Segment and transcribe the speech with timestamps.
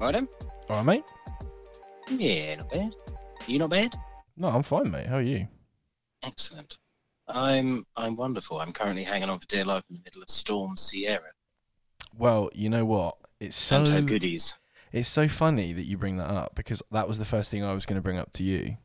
[0.00, 0.28] Right then?
[0.70, 1.04] All right, mate.
[2.08, 2.96] Yeah, not bad.
[3.46, 3.94] You not bad?
[4.34, 5.06] No, I'm fine, mate.
[5.06, 5.46] How are you?
[6.22, 6.78] Excellent.
[7.28, 8.60] I'm I'm wonderful.
[8.60, 11.30] I'm currently hanging on for dear life in the middle of Storm Ciara.
[12.16, 13.18] Well, you know what?
[13.40, 14.54] It's so Santo goodies.
[14.90, 17.74] it's so funny that you bring that up because that was the first thing I
[17.74, 18.78] was going to bring up to you.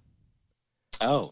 [1.00, 1.32] Oh.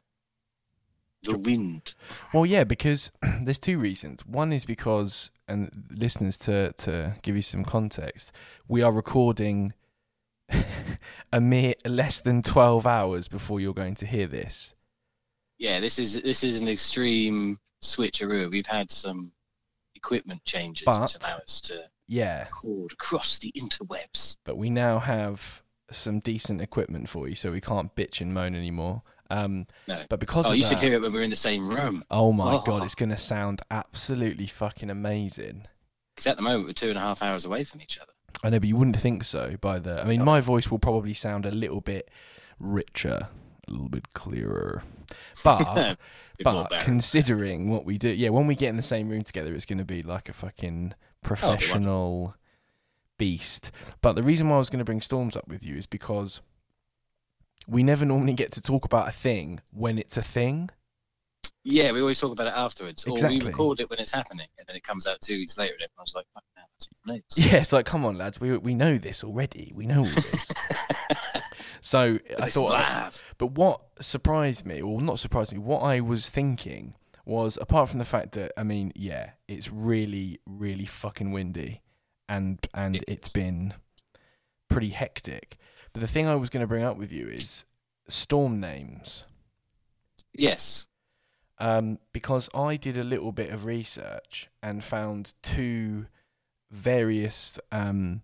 [1.23, 1.93] The wind.
[2.33, 3.11] Well, yeah, because
[3.41, 4.25] there's two reasons.
[4.25, 8.31] One is because, and listeners, to to give you some context,
[8.67, 9.73] we are recording
[11.31, 14.75] a mere less than twelve hours before you're going to hear this.
[15.57, 18.51] Yeah, this is this is an extreme switcheroo.
[18.51, 19.31] We've had some
[19.95, 24.37] equipment changes But- which allow us to Yeah, record across the interwebs.
[24.43, 28.55] but we now have some decent equipment for you, so we can't bitch and moan
[28.55, 29.03] anymore.
[29.33, 30.01] Um, No.
[30.09, 32.03] but because Oh, you that, should hear it when we're in the same room.
[32.11, 32.61] oh my Oh.
[32.65, 35.65] god, it's going to sound absolutely fucking amazing.
[36.15, 38.11] Because at the moment we're two and a half hours away from each other.
[38.43, 40.01] I know, but you wouldn't think so by the.
[40.01, 40.25] I mean, No.
[40.25, 42.09] my voice will probably sound a little bit
[42.59, 43.29] richer,
[43.67, 44.83] a little bit clearer.
[45.43, 45.97] But
[46.43, 49.65] but considering what we do, yeah, when we get in the same room together, it's
[49.65, 50.93] going to be like a fucking
[51.23, 52.35] professional
[53.17, 53.71] beast.
[54.01, 56.41] But the reason why I was going to bring storms up with you is because
[57.67, 60.69] we never normally get to talk about a thing when it's a thing.
[61.65, 63.05] Yeah, we always talk about it afterwards.
[63.05, 63.39] Or Exactly.
[63.39, 65.83] we record it when it's happening, and then it comes out two weeks later, and
[65.83, 68.97] everyone's like, "Fuck, now that's notes." Yeah, it's like, come on, lads, we we know
[68.97, 69.71] this already.
[69.73, 70.51] We know all this.
[71.81, 73.23] so I thought, live.
[73.37, 77.99] But what surprised me, or not surprised me, what I was thinking was apart from
[77.99, 81.81] the fact that I mean, yeah, it's really, really fucking windy,
[82.27, 83.33] and and It it's is.
[83.33, 83.73] been
[84.69, 85.57] pretty hectic.
[85.93, 87.65] But the thing I was going to bring up with you is
[88.07, 89.25] storm names,
[90.33, 90.87] Yes.
[91.59, 96.07] um, because I did a little bit of research and found two
[96.71, 98.23] various um,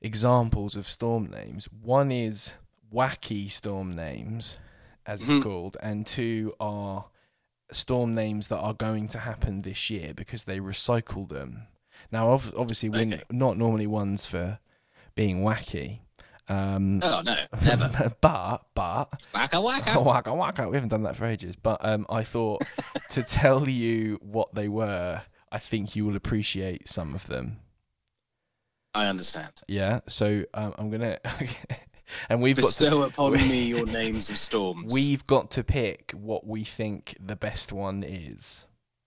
[0.00, 1.66] examples of storm names.
[1.72, 2.54] One is
[2.92, 4.58] wacky storm names,
[5.06, 5.42] as it's Mhm.
[5.42, 7.06] called, and two are
[7.70, 11.68] storm names that are going to happen this year because they recycle them.
[12.10, 13.22] Now, obviously, we're Okay.
[13.30, 14.58] not normally ones for
[15.14, 16.00] being wacky.
[16.48, 18.12] Um, Oh no, never.
[18.20, 20.00] but but waka waka.
[20.02, 20.68] waka waka.
[20.68, 21.56] We haven't done that for ages.
[21.56, 22.62] But um, I thought
[23.10, 25.22] to tell you what they were,
[25.52, 27.58] I think you will appreciate some of them.
[28.94, 29.52] I understand.
[29.68, 30.00] Yeah.
[30.08, 31.18] So um, I'm gonna,
[32.30, 34.92] and we've got to upon me your names of storms.
[34.92, 38.64] we've got to pick what we think the best one is.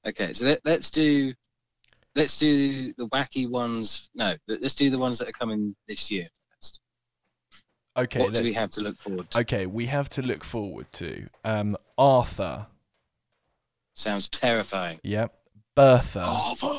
[0.08, 1.34] Okay, so let, let's do
[2.16, 4.10] let's do the wacky ones.
[4.14, 6.28] No, let's do the ones that are coming this year.
[7.98, 8.22] Okay.
[8.22, 9.40] what do we have to look forward to?
[9.40, 12.68] Okay, we have to look forward to um, Arthur.
[13.96, 15.00] Sounds terrifying.
[15.04, 15.34] Yep.
[15.76, 16.22] Bertha.
[16.22, 16.78] Arthur,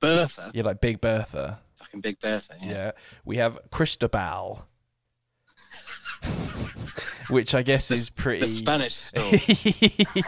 [0.00, 1.60] Bertha, Yeah, like Big Bertha.
[1.76, 2.54] fucking Big Bertha.
[2.60, 2.70] Yeah.
[2.70, 2.90] Yeah.
[3.24, 4.66] We have Cristobal.
[7.30, 8.46] Which I guess is The pretty.
[8.46, 9.34] Spanish storm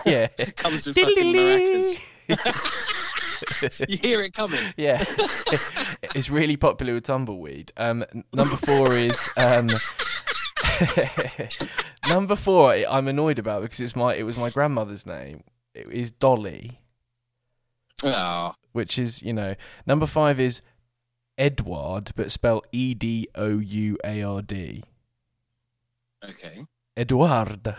[0.06, 0.26] yeah.
[0.56, 1.98] comes with fucking maracas.
[3.88, 4.60] you hear it coming.
[4.76, 5.04] yeah.
[6.14, 7.72] it's really popular with tumbleweed.
[7.76, 9.70] Um, number four is um,
[12.08, 12.72] number four.
[12.72, 15.42] I'm annoyed about because it's my it was my grandmother's name.
[15.74, 16.80] It is Dolly,
[18.04, 19.54] Oh, which is you know
[19.86, 20.60] number five is
[21.38, 24.84] Edward, but spelled E D O U A R D.
[26.24, 26.66] okay.
[26.98, 27.74] Edouard,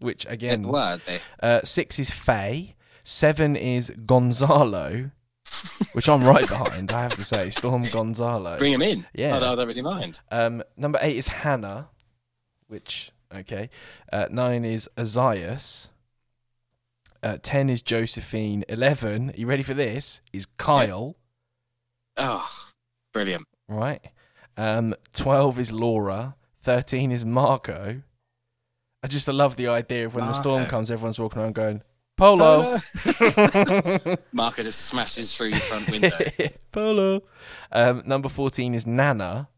[0.00, 1.00] which again, Edward,
[1.40, 2.74] uh, six is Faye,
[3.06, 5.10] seven is Gonzalo,
[5.92, 6.90] which I'm right behind.
[6.90, 8.58] I have to say, Storm Gonzalo.
[8.58, 9.06] Bring him in.
[9.14, 9.36] Yeah.
[9.36, 10.20] I don't, I don't really mind.
[10.30, 11.88] Um, number eight is Hannah,
[12.66, 13.70] which okay.
[14.12, 15.90] Uh, nine is Isaias.
[17.22, 18.64] Uh, Ten is Josephine.
[18.68, 19.30] Eleven.
[19.30, 20.20] Are you ready for this?
[20.32, 21.16] Is Kyle.
[22.16, 22.48] Oh,
[23.12, 23.46] brilliant.
[23.68, 24.04] Right.
[24.56, 26.34] Um, Twelve is Laura.
[26.60, 28.02] Thirteen is Marco.
[29.02, 31.82] I just love the idea of when the storm comes, everyone's walking around going
[32.16, 32.76] Polo.
[34.32, 36.16] Marco just smashes through your front window.
[36.72, 37.22] Polo.
[37.72, 39.48] Um, number fourteen is Nana.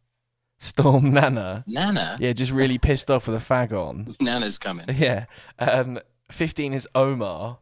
[0.58, 1.64] Storm Nana.
[1.68, 2.16] Nana.
[2.20, 4.08] Yeah, just really pissed off with a fag on.
[4.20, 4.86] Nana's coming.
[4.92, 5.26] Yeah.
[5.58, 6.00] Um,
[6.32, 7.58] 15 is Omar.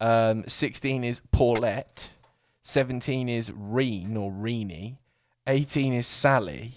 [0.00, 2.10] Um, 16 is Paulette.
[2.64, 4.98] 17 is Reen or Reenie.
[5.46, 6.74] 18 is Sally.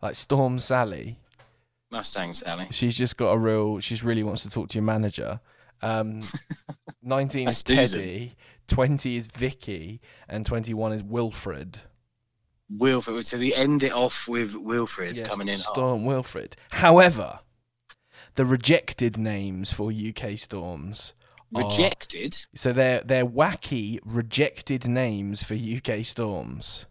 [0.00, 1.18] Like Storm Sally.
[1.90, 2.68] Mustang Sally.
[2.70, 5.40] She's just got a real, she's really wants to talk to your manager.
[5.82, 6.22] Um,
[7.02, 7.62] 19 is.
[7.62, 8.34] Teddy.
[8.68, 10.00] 20 is Vicky.
[10.28, 11.80] And 21 is Wilfred.
[12.70, 13.26] Wilfred.
[13.26, 15.56] So we end it off with Wilfred Yes, coming in.
[15.58, 16.56] Storm Wilfred.
[16.70, 17.40] However,
[18.36, 21.12] the rejected names for UK Storms
[21.54, 22.34] are- Rejected.
[22.54, 26.86] So they're they're wacky rejected names for UK storms.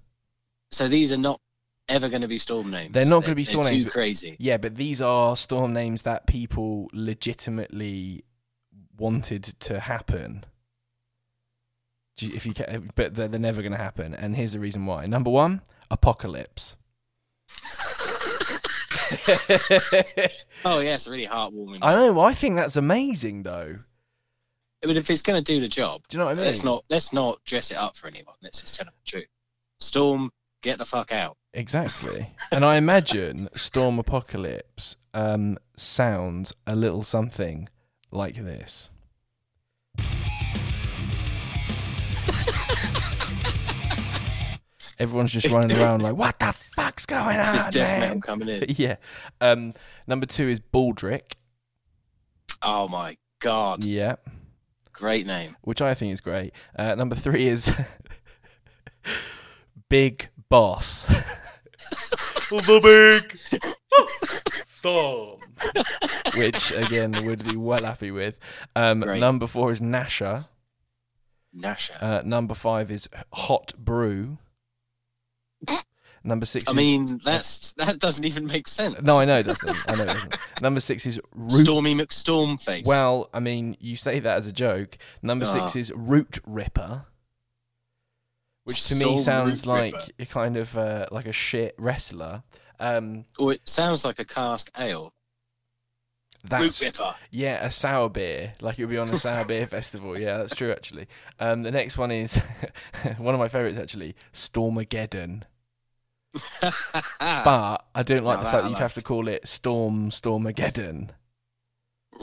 [0.69, 1.39] So these are not
[1.89, 2.93] ever going to be storm names.
[2.93, 4.35] They're not gonna be storm they're names, Too but- crazy.
[4.39, 8.23] Yeah, but these are storm names that people legitimately
[9.01, 10.45] wanted to happen.
[12.21, 15.05] If you ca- but they're, they're never going to happen, and here's the reason why.
[15.07, 16.75] Number one, apocalypse.
[20.63, 21.79] Oh yeah, it's really heartwarming.
[21.81, 22.19] I know.
[22.21, 23.77] I think that's amazing, though.
[24.83, 26.45] I mean, if it's going to do the job, Do you know what I mean?
[26.45, 28.35] let's not let's not dress it up for anyone.
[28.41, 29.27] Let's just tell them the truth.
[29.79, 30.31] Storm,
[30.61, 31.37] get the fuck out.
[31.53, 32.29] Exactly.
[32.51, 37.67] and I imagine Storm Apocalypse um, sounds a little something
[38.11, 38.89] like this.
[44.99, 48.65] Everyone's just running around like, what the fuck's going on, death metal Ah, coming in.
[48.77, 48.97] yeah.
[49.39, 49.73] Um,
[50.05, 51.33] number two is Baldrick.
[52.61, 54.17] Oh my god, Yeah.
[54.93, 55.57] great name.
[55.61, 56.53] Which I think is great.
[56.77, 57.73] Uh, number three is
[59.89, 61.05] Big Boss.
[62.51, 63.39] the Big
[64.81, 65.39] Storm.
[66.37, 68.39] Which, again, would be well happy with.
[68.75, 69.19] Um, Great.
[69.21, 70.43] number four is Nasher.
[71.53, 72.03] Nasha.
[72.03, 74.37] Uh, number five is Hot Brew.
[76.23, 76.75] Number six I is.
[76.77, 78.95] mean, that's that doesn't even make sense.
[79.01, 79.75] No, I know it doesn't.
[79.87, 80.35] I know it doesn't.
[80.61, 81.65] Number six is Root.
[81.65, 82.85] Stormy McStormface.
[82.85, 84.97] Well, I mean, you say that as a joke.
[85.23, 85.79] Number six Ah.
[85.79, 87.05] is Root Ripper,
[88.65, 90.11] which to me Storm sounds Root like Ripper.
[90.19, 92.43] a kind of uh, like a shit wrestler.
[92.81, 95.13] Um, or it sounds like a cask ale.
[96.43, 96.83] that's
[97.29, 100.19] yeah, a sour beer, like it would be on a sour beer festival.
[100.19, 101.07] Yeah, that's true actually.
[101.39, 102.37] Um, the next one is
[103.17, 105.43] one of my favorites actually, Stormageddon.
[107.19, 108.81] But I don't like Now the fact that you'd like.
[108.81, 111.09] have to call it Storm Stormageddon.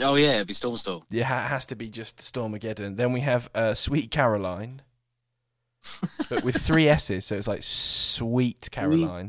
[0.01, 1.05] oh yeah, it'd be Stormstorm.
[1.11, 2.97] Yeah, it has to be just Stormageddon.
[2.97, 4.83] Then we have uh, Sweet Caroline,
[6.31, 9.29] but with three S's, so it's like Sweet Caroline.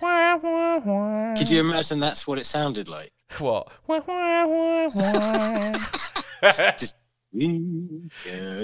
[0.00, 1.36] What?
[1.38, 3.12] Could you imagine that's what it sounded like?
[6.78, 6.96] Just
[7.32, 8.10] You,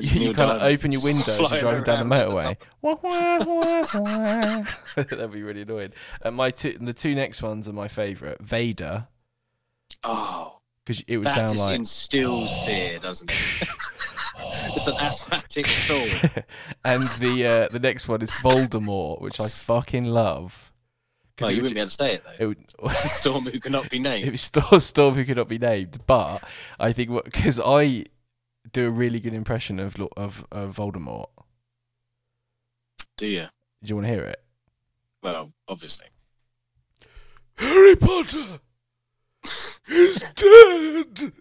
[0.02, 2.56] you can't open your windows as you're driving down the motorway.
[4.96, 5.92] That'd be really annoying.
[6.22, 8.40] And my two, the two next ones are my favourite.
[8.40, 9.06] Vader,
[10.02, 11.76] Oh, because it would that sound just like.
[11.76, 13.68] instills fear, doesn't it?
[14.74, 16.08] it's an asthmatic storm.
[16.84, 20.72] and the uh, the next one is Voldemort, which I fucking love.
[21.40, 22.44] Oh, you would wouldn't be able to say it though.
[22.44, 24.26] it would Storm who cannot be named.
[24.26, 26.42] it was Storm, Storm who could not be named, but
[26.80, 28.04] I think because I
[28.72, 31.28] do a really good impression of of, of Voldemort.
[33.16, 33.46] Do you?
[33.82, 34.42] Do you want to hear it?
[35.22, 36.06] Well, obviously.
[37.56, 38.60] Harry Potter
[39.88, 41.32] is dead.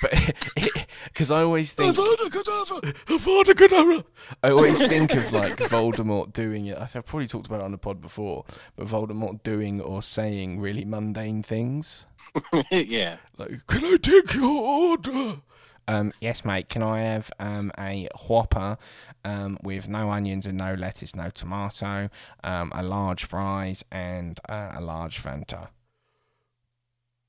[0.00, 0.34] But
[1.04, 4.04] because I always think Avada Kedavra.
[4.42, 6.78] I always think of like Voldemort doing it.
[6.78, 8.44] I've probably talked about it on the pod before,
[8.76, 12.06] but Voldemort doing or saying really mundane things.
[12.70, 13.16] yeah.
[13.36, 15.40] Like, can I take your order?
[15.88, 16.68] Um, yes, mate.
[16.68, 18.76] Can I have um, a Whopper
[19.24, 22.10] um, with no onions and no lettuce, no tomato,
[22.44, 25.68] um, a large fries, and uh, a large Fanta?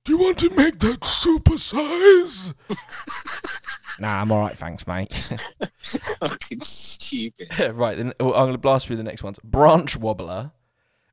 [0.09, 2.55] Do you want to make that super size?
[3.99, 5.13] nah, I'm all right, thanks, mate.
[6.19, 7.53] Fucking stupid.
[7.75, 9.37] right, then oh, I'm going to blast through the next ones.
[9.43, 10.51] Branch Wobbler,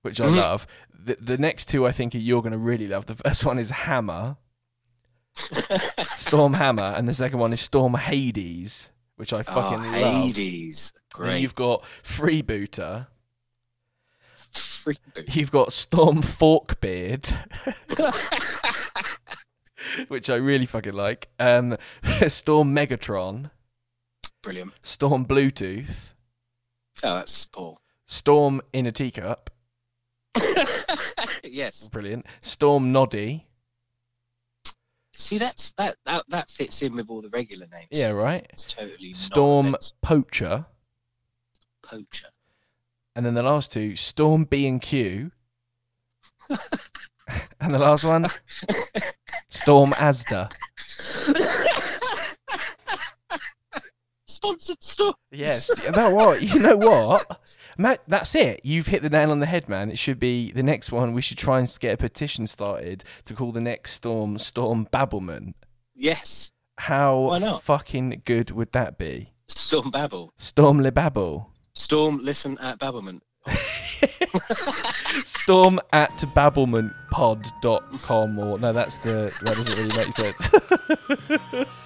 [0.00, 0.36] which I Mhm.
[0.36, 0.66] love.
[0.98, 3.04] The, the next two I think are you're going to really love.
[3.04, 4.38] The first one is Hammer.
[6.14, 10.22] Storm Hammer, and the second one is Storm Hades, which I fucking oh, love.
[10.22, 10.90] Hades.
[11.18, 11.42] Then Great.
[11.42, 13.08] you've got Freebooter.
[14.54, 15.34] Freebooter.
[15.34, 17.36] You've got Storm Forkbeard,
[20.08, 21.28] which I really fucking like.
[21.38, 21.76] Um,
[22.28, 23.50] Storm Megatron,
[24.42, 24.72] Brilliant.
[24.82, 26.14] Storm Bluetooth,
[27.02, 27.80] Oh, that's Paul.
[28.06, 29.50] Storm in a teacup,
[31.44, 31.88] yes.
[31.88, 32.24] brilliant.
[32.40, 33.46] Storm Noddy,
[35.12, 37.88] See, that's that, that that fits in with all the regular names.
[37.90, 38.46] yeah, right.
[38.50, 39.74] It's totally Storm.
[40.02, 40.66] Poacher,
[41.82, 42.28] poacher.
[43.16, 45.32] and then the last two, Storm B and Q,
[47.60, 48.26] and the last one,
[49.48, 50.50] Storm Asda.
[54.28, 55.14] Sponsored store.
[55.30, 56.42] Yes, you know what?
[56.42, 57.40] You know what,
[57.78, 58.02] Matt?
[58.08, 58.60] That's it.
[58.64, 59.90] You've hit the nail on the head, man.
[59.90, 61.12] It should be the next one.
[61.12, 65.54] We should try and get a petition started to call the next storm Storm Babblement.
[65.94, 66.50] Yes.
[66.78, 67.62] How Why not?
[67.62, 69.28] fucking good would that be?
[69.48, 70.32] Storm Babble.
[70.36, 71.50] Storm Le Babble.
[71.72, 73.22] Storm listen at Babblement.
[75.24, 80.50] Storm at babblementpod.com or no, that's the that doesn't really make sense.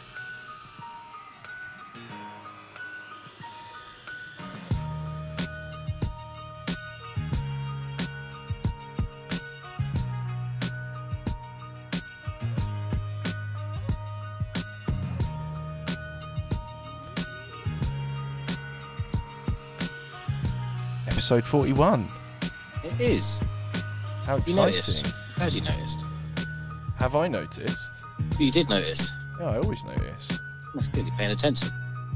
[21.30, 22.08] episode 41.
[22.82, 23.40] It is.
[24.24, 24.56] How You exciting.
[24.74, 25.14] noticed.
[25.36, 26.04] Glad you noticed.
[26.98, 27.92] Have I noticed?
[28.40, 29.12] You did notice.
[29.38, 30.40] Yeah, I always notice.
[30.74, 31.06] That's good.
[31.06, 31.68] You're paying attention.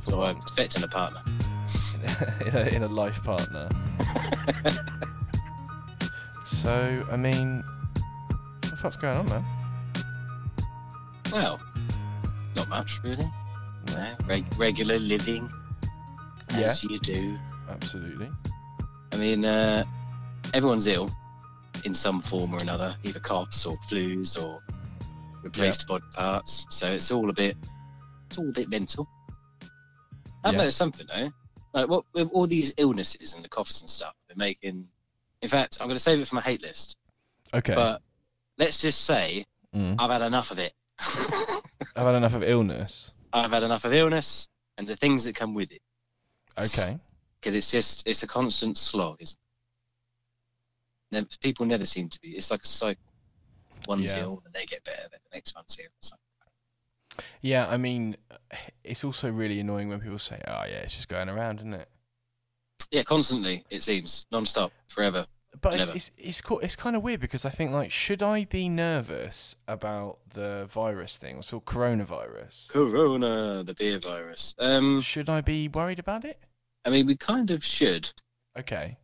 [0.08, 1.20] So I'm expecting a partner.
[2.44, 3.68] in, a, in a life partner.
[6.44, 7.62] so, I mean,
[8.62, 9.44] what the fuck's going on, man?
[11.30, 11.60] Well,
[12.56, 13.26] not much really.
[13.94, 15.48] No, reg- regular living,
[16.58, 16.74] Yeah.
[16.82, 17.38] you do.
[17.70, 18.28] Absolutely.
[19.14, 19.84] I mean, uh,
[20.54, 21.08] everyone's ill
[21.84, 24.60] in some form or another, either coughs or flus or
[25.44, 26.66] replaced body parts.
[26.68, 27.56] So it's all a bit,
[28.28, 29.08] it's all a bit mental.
[30.42, 30.58] I've Yeah.
[30.58, 31.30] noticed something though.
[31.72, 34.88] Like what with all these illnesses and the coughs and stuff, they're making.
[35.42, 36.96] In fact, I'm going to save it for my hate list.
[37.52, 37.74] Okay.
[37.74, 38.02] But
[38.58, 39.96] let's just say Mm.
[39.98, 40.72] I've had enough of it.
[41.00, 43.10] I've had enough of illness.
[43.32, 45.82] I've had enough of illness and the things that come with it.
[46.56, 46.96] Okay.
[47.44, 49.20] Because it's just it's a constant slog.
[49.20, 49.36] Isn't
[51.10, 51.14] it?
[51.14, 52.30] Never, people never seem to be.
[52.30, 53.02] It's like a cycle.
[53.86, 54.20] One's Yeah.
[54.22, 55.90] ill, then they get better, then the next one's ill.
[56.10, 58.16] Like, Yeah, I mean,
[58.82, 61.88] it's also really annoying when people say, oh, yeah, it's just going around, isn't it?
[62.90, 65.26] yeah, constantly it seems non-stop, forever.
[65.60, 68.68] But it's, it's it's it's kind of weird because I think like, should I be
[68.68, 72.68] nervous about the virus thing, or coronavirus?
[72.70, 74.56] Corona, the beer virus.
[74.58, 76.40] Um, Should I be worried about it?
[76.84, 78.10] I mean, we kind of should,
[78.58, 78.96] Okay.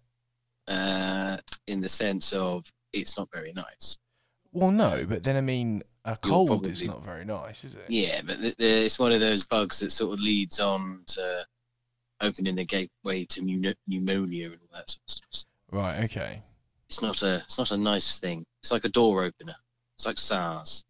[0.68, 3.96] uh, in the sense of it's not very nice.
[4.52, 7.86] Well, no, but then I mean, a cold is not very nice, is it?
[7.88, 11.46] Yeah, but it's one of those bugs that sort of leads on to
[12.20, 15.44] opening the gateway to pneumo- pneumonia and all that sort of stuff.
[15.70, 16.04] Right.
[16.04, 16.42] Okay.
[16.88, 18.44] It's not a it's not a nice thing.
[18.62, 19.54] It's like a door opener.
[19.96, 20.84] It's like SARS.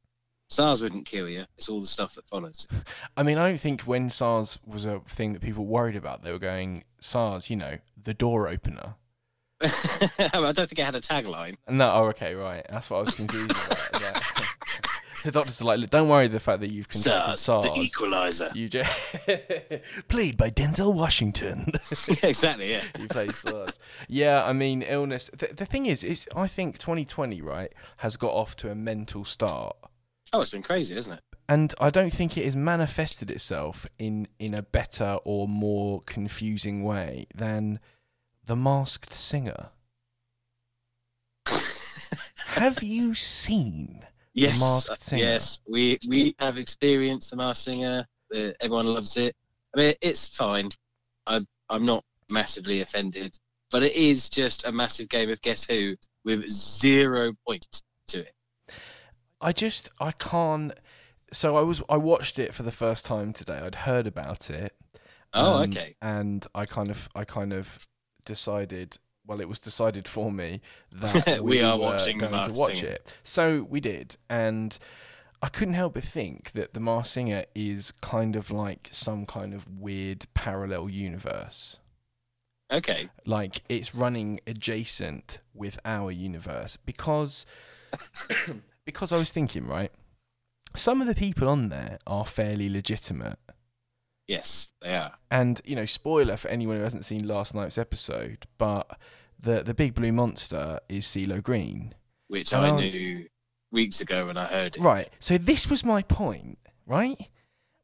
[0.51, 1.45] SARS wouldn't kill you.
[1.57, 2.67] It's all the stuff that follows.
[3.17, 6.33] I mean, I don't think when SARS was a thing that people worried about, they
[6.33, 8.95] were going SARS, you know, the door opener.
[9.63, 11.57] I don't think it had a tagline.
[11.69, 12.67] No, oh, okay, right.
[12.71, 13.93] That's what I was confused about.
[14.01, 14.47] that-
[15.25, 17.67] the doctors are like, don't worry the fact that you've contracted SARS, SARS.
[17.67, 18.51] the equalizer.
[18.55, 18.91] You just
[20.09, 21.73] played by Denzel Washington.
[22.23, 22.71] exactly.
[22.71, 22.83] Yeah.
[22.99, 23.79] he plays SARS.
[24.09, 25.31] Yeah, I mean, illness.
[25.37, 29.25] The, the thing is, is I think 2020 right has got off to a mental
[29.25, 29.77] start,
[30.33, 31.21] Oh, it's been crazy, isn't it?
[31.51, 36.85] and I don't think it has manifested itself in in a better or more confusing
[36.85, 37.81] way than
[38.47, 39.71] the Masked Singer.
[42.47, 44.05] Have you seen?
[44.33, 44.61] yes.
[44.61, 45.25] Masked uh, Singer.
[45.25, 45.59] Yes.
[45.69, 48.07] We we have experienced the Masked Singer.
[48.33, 49.35] Uh, everyone loves it.
[49.75, 50.69] I mean, it's fine.
[51.27, 53.37] I'm I'm not massively offended,
[53.73, 57.67] but it is just a massive game of Guess Who with zero point
[58.07, 58.33] to it.
[59.41, 60.73] I just I can't.
[61.33, 63.59] So I was I watched it for the first time today.
[63.63, 64.75] I'd heard about it.
[65.33, 65.95] Oh, um, okay.
[66.03, 67.79] And I kind of I kind of
[68.25, 68.99] decided.
[69.27, 70.61] Well, it was decided for me
[70.93, 72.93] that We are were watching The going to watch Singer.
[72.93, 73.15] it.
[73.23, 74.77] So we did, and
[75.41, 79.55] I couldn't help but think that the Masked Singer is kind of like some kind
[79.55, 81.79] of weird parallel universe.
[82.73, 83.09] Okay.
[83.27, 87.45] like it's running adjacent with our universe because
[88.87, 89.93] because I was thinking right
[90.77, 93.39] some of the people on there are fairly legitimate
[94.29, 95.15] Yes, they are.
[95.31, 98.99] and you know spoiler for anyone who hasn't seen last night's episode but
[99.41, 101.95] the the big blue monster is CeeLo Green
[102.29, 103.27] Which And I I was- knew
[103.73, 104.83] weeks ago when I heard it.
[104.83, 107.29] right so this was my point right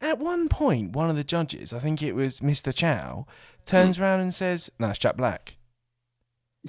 [0.00, 2.72] at one point one of the judges I think it was Mr.
[2.74, 3.26] Chow
[3.64, 4.02] turns mm.
[4.02, 5.56] around and says no it's Jack Black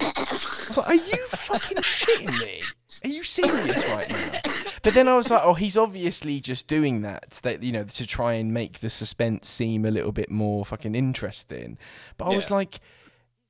[0.68, 2.60] I was like, are you fucking shitting me?
[3.04, 4.52] Are you serious right now?
[4.82, 8.06] But then I was like, oh, he's obviously just doing that, that you know, to
[8.06, 11.78] try and make the suspense seem a little bit more fucking interesting.
[12.16, 12.80] But I was like,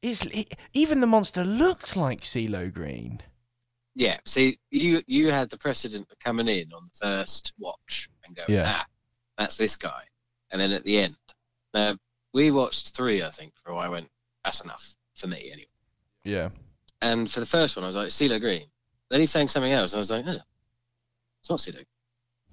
[0.00, 3.20] it's it, even the monster looked like CeeLo Green.
[3.96, 4.18] Yeah.
[4.24, 8.50] See, you you had the precedent of coming in on the first watch and going,
[8.52, 8.64] Yeah.
[8.66, 8.86] ah,
[9.36, 10.02] that's this guy,
[10.52, 11.16] and then at the end,
[11.74, 11.96] now
[12.32, 14.08] we watched three, I think, before I went,
[14.44, 15.64] that's enough for me anyway.
[16.24, 16.50] Yeah,
[17.00, 18.66] And for the first one, I was like, CeeLo Green.
[19.10, 20.36] Then he's saying something else, and I was like, oh,
[21.40, 21.84] it's not CeeLo.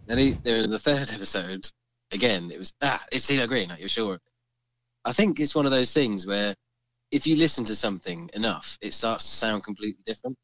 [0.06, 1.70] Then he, in the third episode,
[2.12, 4.20] again, it was, ah, it's CeeLo Green, like, you're sure.
[5.04, 6.56] I think it's one of those things where
[7.12, 10.38] if you listen to something enough, it starts to sound completely different.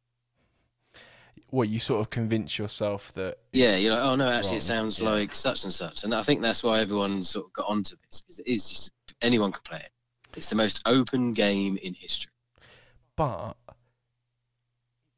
[1.49, 3.37] what you sort of convince yourself that.
[3.51, 4.57] Yeah, you're like, oh no, actually, wrong.
[4.59, 5.09] it sounds Yeah.
[5.09, 6.03] like such and such.
[6.05, 8.91] And I think that's why everyone sort of got onto this, because it is just,
[9.21, 9.89] anyone can play it.
[10.37, 12.31] It's the most open game in history.
[13.17, 13.57] but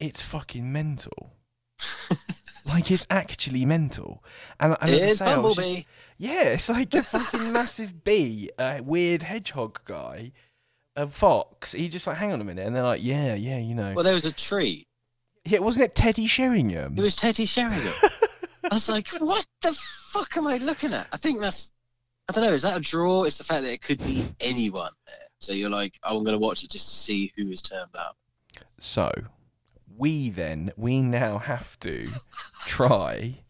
[0.04, 1.34] it's fucking mental.
[2.66, 4.24] like it's actually mental,
[4.60, 5.86] and, and as I It's say, I was just,
[6.18, 10.32] yeah, it's like a fucking massive bee, a weird hedgehog guy,
[10.96, 11.72] a fox.
[11.72, 13.94] He just like, hang on a minute, and they're like, yeah, yeah, you know.
[13.96, 14.86] Well, there was a tree.
[15.46, 16.98] yeah, wasn't it Teddy Sheringham?
[16.98, 17.94] It was Teddy Sheringham.
[18.72, 19.78] I was like, what the
[20.12, 21.08] fuck am I looking at?
[21.12, 21.72] I think that's,
[22.30, 23.24] I don't know, is that a draw?
[23.24, 25.28] It's the fact that it could be anyone there.
[25.40, 27.96] So you're like, oh, I'm going to watch it just to see who is turned
[27.96, 28.16] up.
[28.80, 29.12] So,
[29.98, 32.08] we then we now have to
[32.66, 33.44] try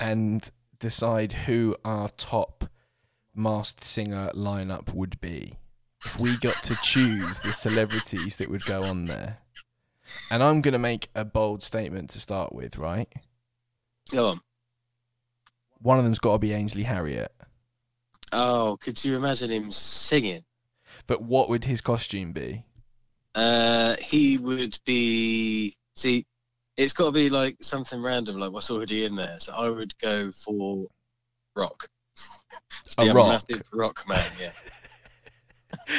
[0.00, 2.64] and decide who our top
[3.34, 5.54] masked singer lineup would be.
[6.04, 9.38] If we got to choose the celebrities that would go on there.
[10.30, 13.12] And I'm going to make a bold statement to start with, right?
[14.10, 14.40] Go on.
[15.80, 17.32] One of them's got to be Ainsley Harriott.
[18.32, 20.44] Oh, could you imagine him singing?
[21.06, 22.64] But what would his costume be?
[23.34, 25.76] Uh, he would be.
[25.98, 26.24] See,
[26.76, 29.40] it's got to be like something random, like what's already in there.
[29.40, 30.86] So I would go for
[31.56, 31.88] rock.
[32.98, 33.44] A rock?
[33.48, 34.52] massive rock man, yeah.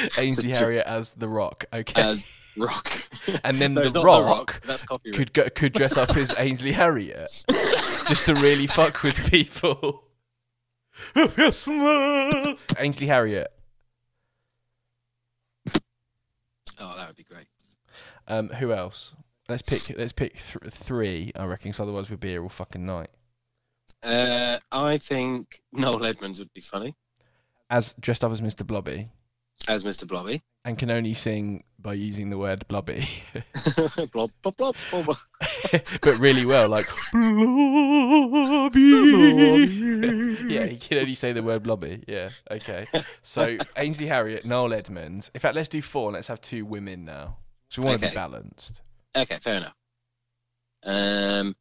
[0.18, 1.66] Ainsley Harriott as the Rock.
[1.70, 2.00] Okay.
[2.00, 2.24] As
[2.56, 2.90] rock.
[3.44, 6.72] and then No, the it's not Rock, That's could go, could dress up as Ainsley
[6.72, 7.44] Harriott
[8.06, 10.04] just to really fuck with people.
[12.78, 13.52] Ainsley Harriott.
[16.78, 17.46] Oh, that would be great.
[18.26, 19.12] Um, who else?
[19.50, 19.98] Let's pick.
[19.98, 21.32] Let's pick th- three.
[21.36, 21.72] I reckon.
[21.72, 23.10] 'cause otherwise, we'll be here all fucking night.
[24.02, 26.94] Uh, I think Noel Edmonds would be funny
[27.68, 28.64] As dressed up as Mr.
[28.64, 29.08] Blobby,
[29.66, 30.06] as Mr.
[30.06, 30.42] Blobby.
[30.64, 33.08] and can only sing by using the word blobby,
[34.12, 35.16] blob, blob, blob, blob.
[35.72, 36.86] but really well, like
[39.20, 40.54] blobby.
[40.54, 42.04] yeah, he can only say the word blobby.
[42.06, 42.86] Yeah, okay.
[43.22, 45.30] So Ainsley Harriott, Noel Edmonds.
[45.34, 46.08] In fact, let's do four.
[46.08, 47.38] and Let's have two women now.
[47.68, 48.82] So we want to be balanced.
[49.16, 49.74] Okay, fair enough.
[50.82, 51.56] Um,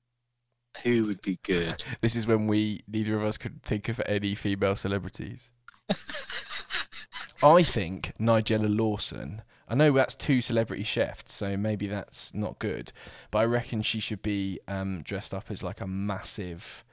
[0.83, 1.83] who would be good?
[2.01, 5.51] This is when we neither of us could think of any female celebrities.
[7.43, 9.41] I think Nigella Lawson.
[9.67, 12.91] I know that's two celebrity chefs, so maybe that's not good.
[13.29, 16.83] But I reckon she should be um, dressed up as like a massive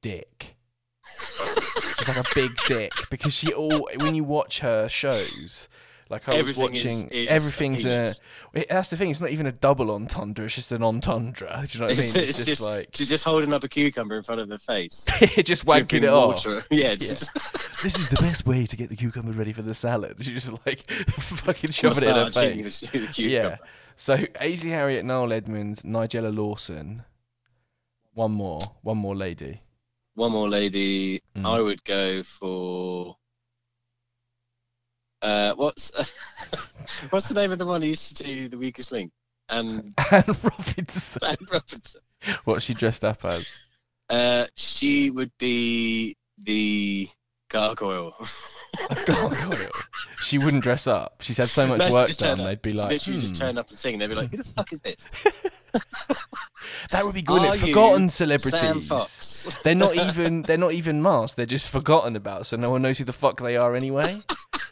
[0.00, 0.56] dick,
[1.98, 5.68] just like a big dick, because she all when you watch her shows.
[6.12, 8.12] Like I Everything was watching, is everything's a
[8.54, 8.66] a.
[8.68, 9.08] That's the thing.
[9.08, 10.44] It's not even a double entendre.
[10.44, 11.64] It's just an entendre.
[11.66, 12.12] Do you know what I mean?
[12.16, 15.06] It's, just, like she's just holding up a cucumber in front of her face,
[15.42, 16.44] just wanking it off.
[16.44, 16.62] water.
[16.70, 17.32] Yeah, just
[17.82, 20.22] This is the best way to get the cucumber ready for the salad.
[20.22, 22.80] She just like fucking shoving it in her face.
[22.80, 23.22] the- the.
[23.22, 23.56] Yeah.
[23.96, 27.04] So Ainsley Harriott, Noel Edmonds, Nigella Lawson.
[28.12, 28.60] One more.
[28.82, 29.62] One more lady.
[30.14, 31.22] One more lady.
[31.34, 31.46] Mm.
[31.46, 33.16] I would go for.
[35.22, 35.92] Uh, what's
[37.10, 39.12] what's the name of the one who used to do the weakest link?
[39.48, 41.22] And Anne Robinson.
[41.24, 42.00] Anne Robinson.
[42.44, 43.48] What's she dressed up as?
[44.10, 47.08] Uh, she would be the
[47.52, 48.14] gargoyle.
[49.06, 49.68] Gargoyle.
[50.22, 51.20] She wouldn't dress up.
[51.20, 52.38] She's had so much No, work done.
[52.38, 54.44] They'd be like, literally "Hmm, just turn up and sing, they'd be like, "Who the
[54.44, 55.10] fuck is this?"
[56.90, 57.42] that would be good.
[57.42, 58.88] Are forgotten celebrities.
[59.62, 61.36] They're not even they're not even masked.
[61.36, 64.16] They're just forgotten about, so no one knows who the fuck they are anyway.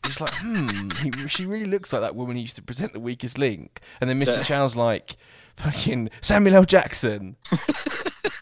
[0.04, 3.00] It's like, hmm, he, she really looks like that woman who used to present the
[3.00, 3.80] weakest link.
[4.00, 4.38] And then Mr.
[4.38, 5.16] So- Chow's like,
[5.56, 6.64] fucking Samuel L.
[6.64, 7.36] Jackson.
[7.52, 8.34] it's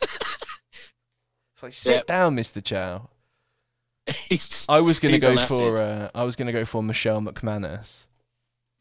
[1.62, 2.06] like, sit Yep.
[2.06, 2.62] down, Mr.
[2.64, 3.10] Chow.
[4.68, 8.06] I was gonna go for uh, I was gonna go for Michelle McManus.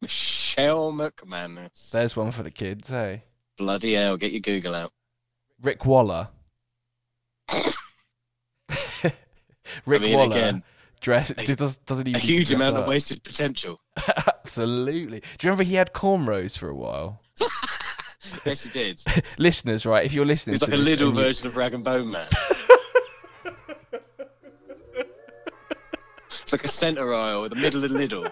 [0.02, 1.90] Michelle McManus.
[1.92, 3.24] There's one for the kids, hey.
[3.58, 4.18] Bloody hell!
[4.18, 4.92] Get your Google out.
[5.62, 6.30] Rick Waller.
[9.86, 10.64] Rick I mean, Waller again,
[11.02, 12.84] dress a- does, doesn't even a huge amount up.
[12.84, 13.80] of wasted potential.
[14.28, 15.20] Absolutely.
[15.20, 17.22] Do you remember he had cornrows for a while?
[18.46, 19.02] yes, he did.
[19.38, 20.06] Listeners, right?
[20.06, 22.28] If you're listening, He's like a little and you- version of Rag and Bone Man.
[26.48, 28.32] It's like a centre aisle with a middle of Lidl.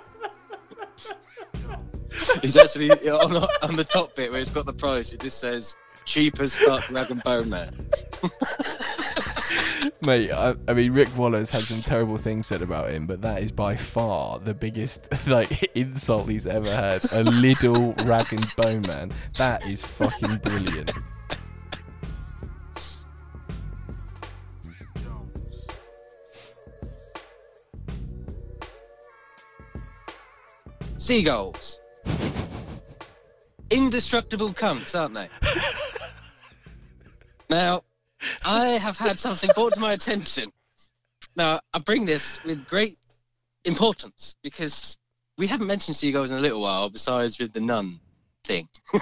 [2.41, 5.11] He's actually on, on the top bit where it's got the price.
[5.11, 5.75] It just says
[6.05, 7.75] cheap as fuck Rag and Bone Man.
[10.01, 10.31] mate.
[10.31, 13.51] I, I mean, Rick Waller's had some terrible things said about him, but that is
[13.51, 17.03] by far the biggest like insult he's ever had.
[17.11, 19.11] A little rag and bone man.
[19.37, 20.91] That is fucking brilliant.
[31.05, 31.79] Seagulls.
[33.69, 35.29] Indestructible cunts, aren't they?
[37.47, 37.83] now,
[38.43, 40.51] I have had something brought to my attention.
[41.35, 42.97] Now, I bring this with great
[43.65, 44.97] importance because
[45.37, 47.99] we haven't mentioned seagulls in a little while, besides with the nun
[48.43, 48.67] thing.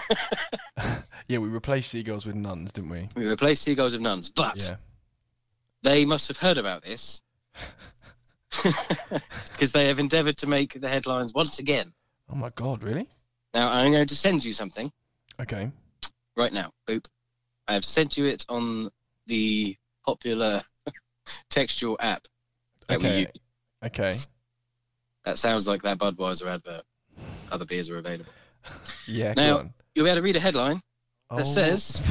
[1.30, 3.08] Yeah, we replaced seagulls with nuns, didn't we?
[3.16, 4.76] We replaced seagulls with nuns, but Yeah.
[5.82, 7.22] they must have heard about this
[9.52, 11.94] because they have endeavoured to make the headlines once again.
[12.32, 13.08] Oh my god, really?
[13.54, 14.92] Now I'm going to send you something
[15.40, 15.72] Okay.
[16.36, 16.72] right now.
[16.88, 17.06] Boop.
[17.68, 18.90] I have sent you it on
[19.28, 20.62] the popular
[21.50, 22.24] textual app
[22.88, 23.20] that we Okay.
[23.22, 23.28] use.
[23.86, 24.16] Okay.
[25.26, 26.84] That sounds like that Budweiser advert.
[27.52, 28.32] Other beers are available.
[29.08, 29.34] Yeah.
[29.36, 29.70] Now-.
[29.96, 30.80] You'll be able to read a headline.
[31.30, 32.02] Oh, says-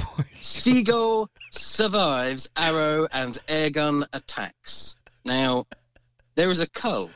[0.41, 4.97] Seagull survives arrow and airgun attacks.
[5.25, 5.67] Now,
[6.35, 7.11] there is a cull.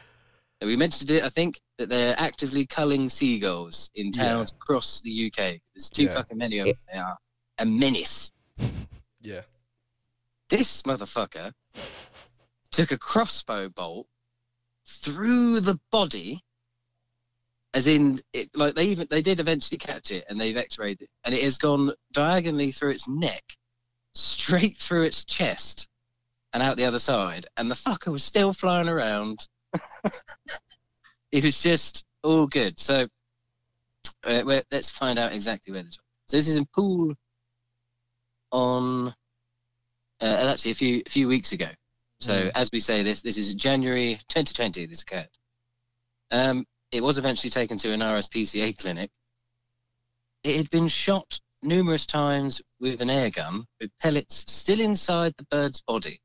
[0.60, 4.24] And We mentioned it, I think, that they're actively culling seagulls in Yeah.
[4.24, 5.60] towns across the UK.
[5.74, 6.14] There's too Yeah.
[6.14, 6.76] fucking many of them.
[6.90, 7.18] They are
[7.58, 8.32] a menace.
[9.20, 9.42] Yeah.
[10.48, 11.52] This motherfucker
[12.70, 14.08] took a crossbow bolt
[14.86, 16.42] through the body,
[17.74, 21.10] as in, it, like they even they did eventually catch it, and they've X-rayed it,
[21.24, 23.44] and it has gone diagonally through its neck,
[24.14, 25.88] straight through its chest,
[26.52, 29.46] and out the other side, and the fucker was still flying around.
[31.32, 32.78] it was just all good.
[32.78, 33.06] So,
[34.24, 35.98] uh, let's find out exactly where this.
[36.26, 37.14] So this is in Poole
[38.52, 39.08] on
[40.20, 41.68] uh, actually a few a few weeks ago.
[42.20, 42.52] So Mm.
[42.54, 44.86] as we say this, this is January 2020.
[44.86, 45.28] This occurred.
[46.30, 49.10] Um, it was eventually taken to an RSPCA clinic.
[50.42, 55.44] It had been shot numerous times with an air gun, with pellets still inside the
[55.50, 56.20] bird's body.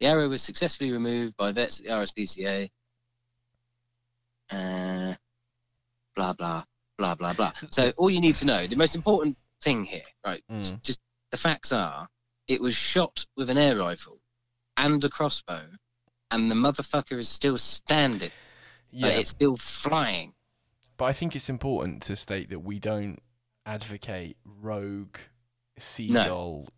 [0.00, 2.70] The arrow was successfully removed by vets at the RSPCA.
[4.50, 5.14] Uh,
[6.14, 6.64] blah blah
[6.96, 7.52] blah blah blah.
[7.70, 10.42] So all you need to know, the most important thing here, right?
[10.50, 10.82] Mm.
[10.82, 12.08] Just the facts are,
[12.46, 14.18] it was shot with an air rifle
[14.76, 15.62] and a crossbow,
[16.30, 18.30] and the motherfucker is still standing.
[18.90, 19.08] Yeah.
[19.08, 20.32] Like, it's still flying.
[20.96, 23.20] But I think it's important to state that we don't
[23.66, 25.16] advocate rogue
[25.78, 26.68] seagull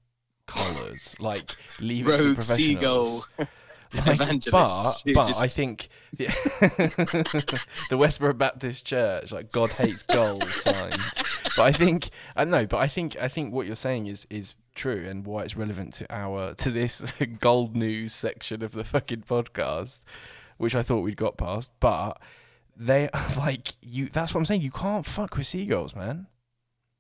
[0.50, 1.16] cullers.
[1.20, 2.56] Like leave it to the professionals.
[2.66, 3.24] seagull
[4.06, 4.18] Like,
[4.52, 6.26] but but just- I think the,
[7.90, 11.12] the Westboro Baptist Church, like God hates gold signs.
[11.56, 14.28] But I think uh, I know, but I think I think what you're saying is
[14.30, 18.84] is true and why it's relevant to our to this gold news section of the
[18.84, 20.02] fucking podcast,
[20.56, 21.72] which I thought we'd got past.
[21.80, 22.20] But
[22.76, 24.08] they like you.
[24.08, 24.62] That's what I'm saying.
[24.62, 26.28] You can't fuck with seagulls, man.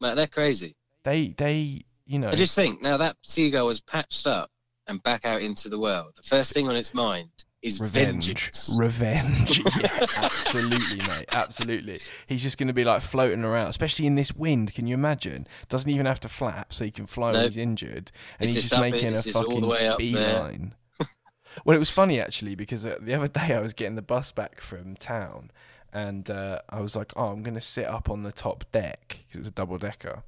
[0.00, 0.74] Man, they're crazy.
[1.04, 2.28] They they you know.
[2.28, 4.50] I just think now that seagull was patched up
[4.86, 6.12] and back out into the world.
[6.16, 7.30] The first thing on its mind
[7.62, 8.26] is Revenge.
[8.26, 8.74] vengeance.
[8.76, 9.58] Revenge.
[9.80, 11.26] yeah, absolutely, mate.
[11.30, 12.00] Absolutely.
[12.26, 14.74] He's just going to be like floating around, especially in this wind.
[14.74, 15.46] Can you imagine?
[15.68, 18.10] Doesn't even have to flap, so he can fly when he's injured.
[18.40, 20.08] And It's he's just just making a just fucking way up there.
[20.08, 20.74] beeline.
[21.64, 24.32] well, it was funny actually because uh, the other day I was getting the bus
[24.32, 25.50] back from town.
[25.92, 29.18] And uh, I was like, "Oh, I'm going to sit up on the top deck
[29.26, 30.22] because it was a double decker."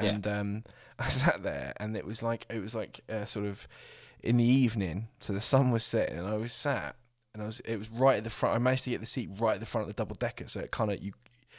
[0.00, 0.10] Yeah.
[0.10, 0.64] And um,
[1.06, 3.68] I sat there, and it was like it was like uh, sort of
[4.22, 6.96] in the evening, so the sun was setting, and I was sat,
[7.34, 8.56] and I was it was right at the front.
[8.56, 10.60] I managed to get the seat right at the front of the double decker, so
[10.60, 11.12] it kind of you,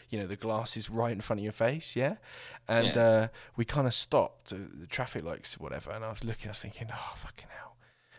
[0.10, 2.16] you know, the glass is right in front of your face, yeah.
[2.68, 3.02] And Yeah.
[3.02, 6.52] uh, we kind of stopped uh, the traffic lights, whatever, and I was looking, I
[6.52, 7.76] was thinking, oh fucking hell.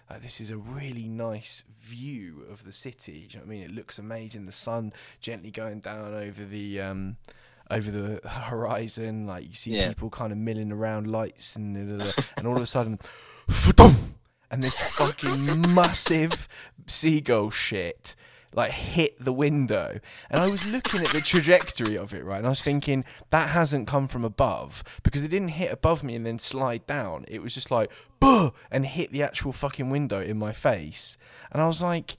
[0.08, 3.12] Like, this is a really nice view of the city.
[3.12, 3.62] Do you know what I mean?
[3.62, 4.46] It looks amazing.
[4.46, 7.16] The sun gently going down over the um,
[7.70, 9.26] over the horizon.
[9.26, 9.88] Like you see Yeah.
[9.88, 12.98] people kind of milling around lights and da, da, da, and all of a sudden,
[14.50, 16.48] and this fucking massive
[16.86, 18.14] seagull shit
[18.52, 22.46] like hit the window and i was looking at the trajectory of it right and
[22.46, 26.26] i was thinking that hasn't come from above because it didn't hit above me and
[26.26, 28.50] then slide down it was just like Buh!
[28.68, 31.16] and hit the actual fucking window in my face
[31.52, 32.16] and i was like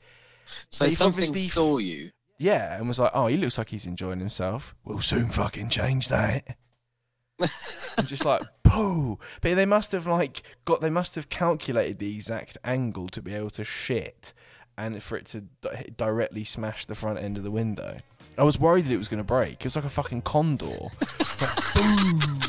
[0.70, 2.12] So something obviously saw you.
[2.42, 6.08] Yeah and was like oh he looks like he's enjoying himself we'll soon fucking change
[6.08, 6.58] that
[7.98, 12.14] I'm just like poo but they must have like got they must have calculated the
[12.14, 14.34] exact angle to be able to shit
[14.78, 17.98] and for it to di- directly smash the front end of the window
[18.38, 19.54] I was worried that it was going to break.
[19.54, 20.66] It was like a fucking condor.
[20.66, 22.42] Like, boom!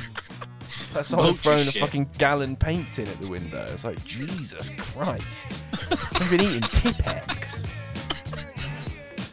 [0.94, 3.66] Like someone throwing a fucking gallon paint in at the window.
[3.72, 5.48] It's like, Jesus Christ.
[6.14, 7.64] I've been eating Tipp-Ex.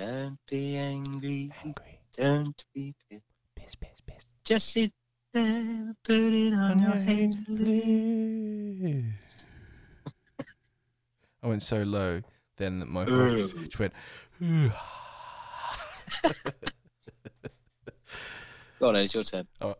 [0.00, 1.52] Don't be angry.
[1.62, 2.00] Angry.
[2.16, 3.22] Don't be pissed.
[3.54, 4.30] Piss, piss, piss.
[4.44, 4.94] Just sit
[5.34, 7.34] there and put it on your head.
[11.42, 12.22] I went so low
[12.56, 13.92] then that my voice just went.
[14.40, 14.72] Go
[18.88, 19.46] on, it's your turn.
[19.60, 19.76] All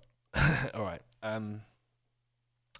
[0.75, 1.01] right.
[1.23, 1.63] Um,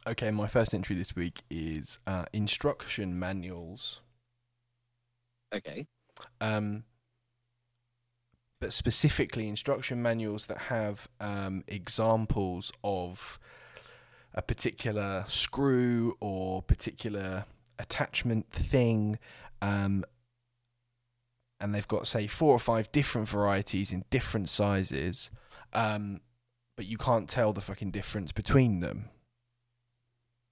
[0.07, 4.03] okay, my first entry this week is uh, instruction manuals.
[5.55, 5.87] Okay.
[6.43, 6.85] Um,
[8.61, 13.39] but specifically instruction manuals that have um, examples of
[14.35, 17.47] a particular screw or particular
[17.79, 19.19] attachment thing.
[19.63, 20.05] Um,
[21.59, 25.31] and they've got, say, four or five different varieties in different sizes,
[25.73, 26.21] um,
[26.77, 29.11] but you can't tell the fucking difference between them.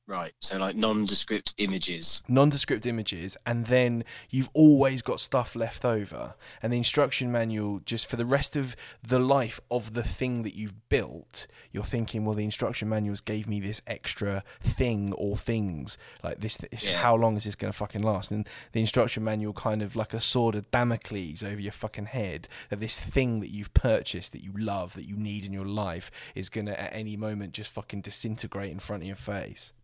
[0.08, 0.32] Right.
[0.38, 2.22] So like nondescript images.
[2.28, 6.34] nondescript images, and then you've always got stuff left over.
[6.62, 8.74] And the instruction manual, just for the rest of
[9.06, 13.46] the life of the thing that you've built, you're thinking, well, the instruction manuals gave
[13.46, 15.98] me this extra thing or things.
[16.24, 16.96] Like this, this Yeah.
[17.02, 18.30] how long is this going to fucking last?
[18.30, 22.48] And the instruction manual kind of like a sword of Damocles over your fucking head
[22.70, 26.10] that this thing that you've purchased, that you love, that you need in your life,
[26.34, 29.74] is going to at any moment just fucking disintegrate in front of your face.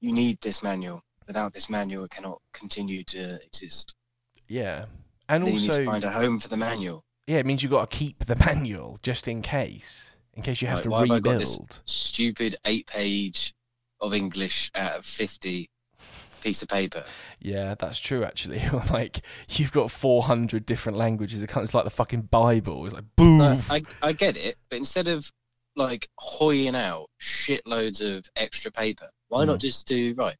[0.00, 1.02] You need this manual.
[1.26, 3.94] Without this manual, it cannot continue to exist.
[4.48, 4.86] Yeah.
[5.28, 7.02] And then you need also, to find a home for the manual.
[7.26, 10.68] Yeah, it means you've got to keep the manual just in case, in case you
[10.68, 11.58] have Right, to why have I got this?
[11.84, 13.52] Stupid eight-page
[14.00, 15.68] of English out of fifty
[16.42, 17.04] piece of paper.
[17.40, 18.24] Yeah, that's true.
[18.24, 21.42] Actually, like you've got four hundred different languages.
[21.42, 22.86] It's like the fucking Bible.
[22.86, 23.38] It's like boom.
[23.38, 25.28] Like, I I get it, but instead of
[25.76, 29.46] like hoying out shitloads of extra paper, why Mm.
[29.48, 30.36] not just do right?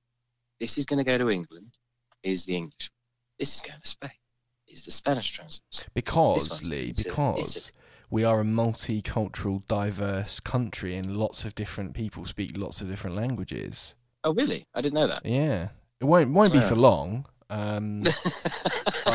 [0.61, 1.77] This is going to go to England.
[2.23, 2.91] Is the English.
[3.39, 4.11] This is going to Spain.
[4.65, 5.89] Here's the Spanish translation.
[5.95, 7.83] because Lee, because Italy.
[8.11, 13.15] we are a multicultural, diverse country, and lots of different people speak lots of different
[13.15, 13.95] languages.
[14.25, 14.67] Oh, really?
[14.75, 15.25] I didn't know that.
[15.25, 15.69] Yeah,
[16.01, 17.27] it won't won't be for long.
[17.49, 18.03] Um,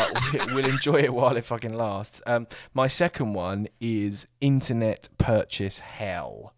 [0.54, 2.22] we'll enjoy it while it fucking lasts.
[2.26, 6.54] Um, my second one is internet purchase hell.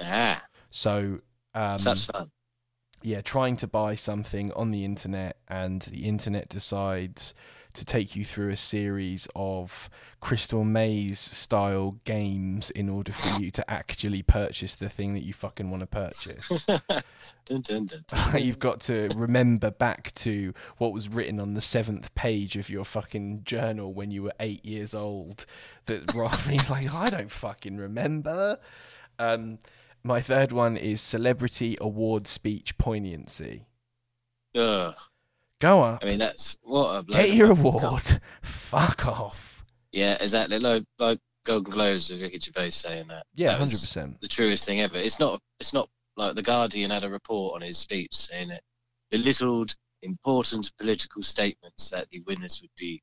[0.00, 1.18] ah, So,
[1.54, 2.30] um, such fun.
[3.02, 7.34] yeah, trying to buy something on the internet, and the internet decides
[7.74, 9.88] to take you through a series of
[10.20, 15.32] Crystal Maze style games in order for you to actually purchase the thing that you
[15.32, 16.64] fucking want to purchase.
[17.46, 18.02] dun, dun, dun.
[18.38, 22.84] You've got to remember back to what was written on the seventh page of your
[22.84, 25.46] fucking journal when you were eight years old.
[25.86, 28.58] That Rafi's like, I don't fucking remember.
[29.18, 29.58] Um,
[30.02, 33.66] my third one is celebrity award speech poignancy.
[34.54, 34.94] Ugh.
[35.60, 37.58] Go on, I mean, that's what a get your cunt.
[37.58, 38.20] award.
[38.42, 39.64] Fuck off.
[39.92, 40.58] Yeah, exactly.
[40.58, 43.24] Like, like Golden Globes with Ricky Gervais saying that.
[43.34, 44.20] Yeah, hundred percent.
[44.20, 44.98] The truest thing ever.
[44.98, 45.40] It's not.
[45.58, 48.62] It's not like the Guardian had a report on his speech saying it
[49.10, 53.02] belittled important political statements that the winners would be,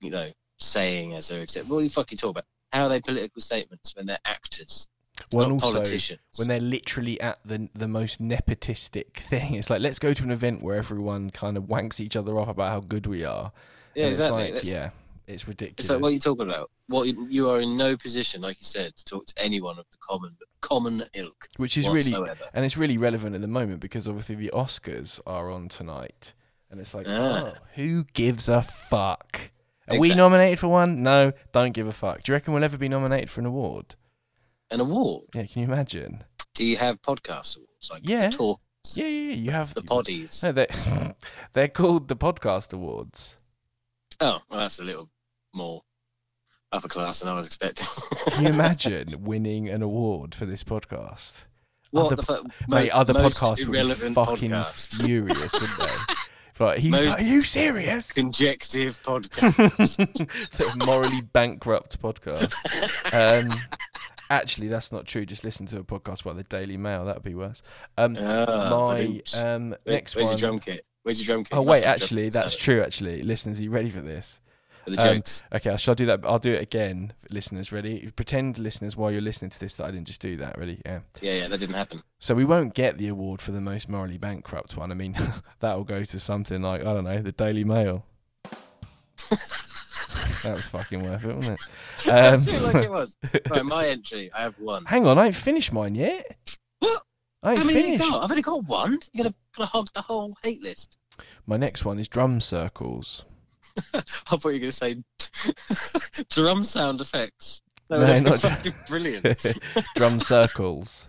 [0.00, 1.68] you know, saying as they're accept.
[1.68, 2.44] What are you fucking talking about?
[2.72, 4.88] How are they political statements when they're actors,
[5.32, 6.20] Well, also politicians?
[6.36, 10.30] when they're literally at the the most nepotistic thing, it's like let's go to an
[10.30, 13.52] event where everyone kind of wanks each other off about how good we are.
[13.94, 14.42] yeah, and exactly.
[14.44, 14.90] It's like, yeah,
[15.26, 15.80] it's ridiculous.
[15.80, 16.70] It's like what are you talking about?
[16.88, 19.84] What you- you are in no position, like you said, to talk to anyone of
[19.92, 22.12] the common common ilk Which is really
[22.52, 26.34] and it's really relevant at the moment because obviously the Oscars are on tonight,
[26.70, 27.54] and it's like, Ah.
[27.54, 29.50] oh, who gives a fuck?
[29.88, 31.02] Are we nominated for one?
[31.02, 32.22] No, don't give a fuck.
[32.22, 33.96] Do you reckon we'll ever be nominated for an award?
[34.70, 35.24] An award.
[35.34, 36.22] Yeah, can you imagine?
[36.54, 38.28] Do you have podcast awards like Yeah.
[38.28, 38.60] the talk,
[38.94, 39.34] Yeah, yeah, yeah.
[39.34, 40.42] You have the poddies?
[40.42, 41.14] No, they're,
[41.52, 43.36] they're called the podcast awards.
[44.20, 45.08] Oh, well, that's a little
[45.54, 45.82] more
[46.72, 47.86] upper class than I was expecting.
[48.32, 51.44] Can you imagine winning an award for this podcast?
[51.90, 52.44] what other- the fuck?
[52.68, 55.04] Mate, mo- other most podcasts would fucking podcast.
[55.04, 56.14] furious, wouldn't they?
[56.60, 58.12] Like, he's Most- like, are you serious?
[58.12, 59.96] Conjective podcast.
[59.96, 62.52] the morally bankrupt podcast.
[63.14, 63.58] Um,
[64.30, 65.26] actually, that's not true.
[65.26, 67.04] Just listen to a podcast by the Daily Mail.
[67.04, 67.62] That would be worse.
[67.98, 70.30] Um, Ah, my um, Where- next where's one.
[70.32, 70.82] Where's your drum kit?
[71.02, 71.58] Where's your drum kit?
[71.58, 72.82] Oh wait, must have a drum actually, that's so- true.
[72.82, 74.40] Actually, listeners, are you ready for this?
[74.84, 75.42] For the Um, jokes.
[75.52, 76.20] Okay, I shall do that.
[76.24, 77.70] I'll do it again, listeners.
[77.70, 78.10] Ready?
[78.16, 80.56] Pretend, listeners, while you're listening to this, that I didn't just do that.
[80.56, 80.80] Ready?
[80.86, 81.00] Yeah.
[81.20, 82.00] yeah, yeah, that didn't happen.
[82.18, 84.90] So we won't get the award for the most morally bankrupt one.
[84.90, 85.14] I mean,
[85.60, 88.06] that will go to something like I don't know, the Daily Mail.
[90.42, 91.68] that was fucking worth it, wasn't it?
[92.12, 93.16] I Um, feel like it was.
[93.50, 94.30] Right, my entry.
[94.36, 94.84] I have one.
[94.84, 96.36] hang on, I ain't finished mine yet.
[96.80, 97.02] What?
[97.42, 98.10] I ain't How many you finished.
[98.10, 98.24] got?
[98.24, 98.98] I've only got one.
[99.12, 100.98] You're gonna, gonna hog the whole hate list.
[101.46, 103.24] My next one is drum circles.
[103.94, 104.96] I thought you were gonna say
[106.30, 107.62] drum sound effects.
[107.88, 109.44] No, been not fucking brilliant.
[109.96, 111.08] drum circles.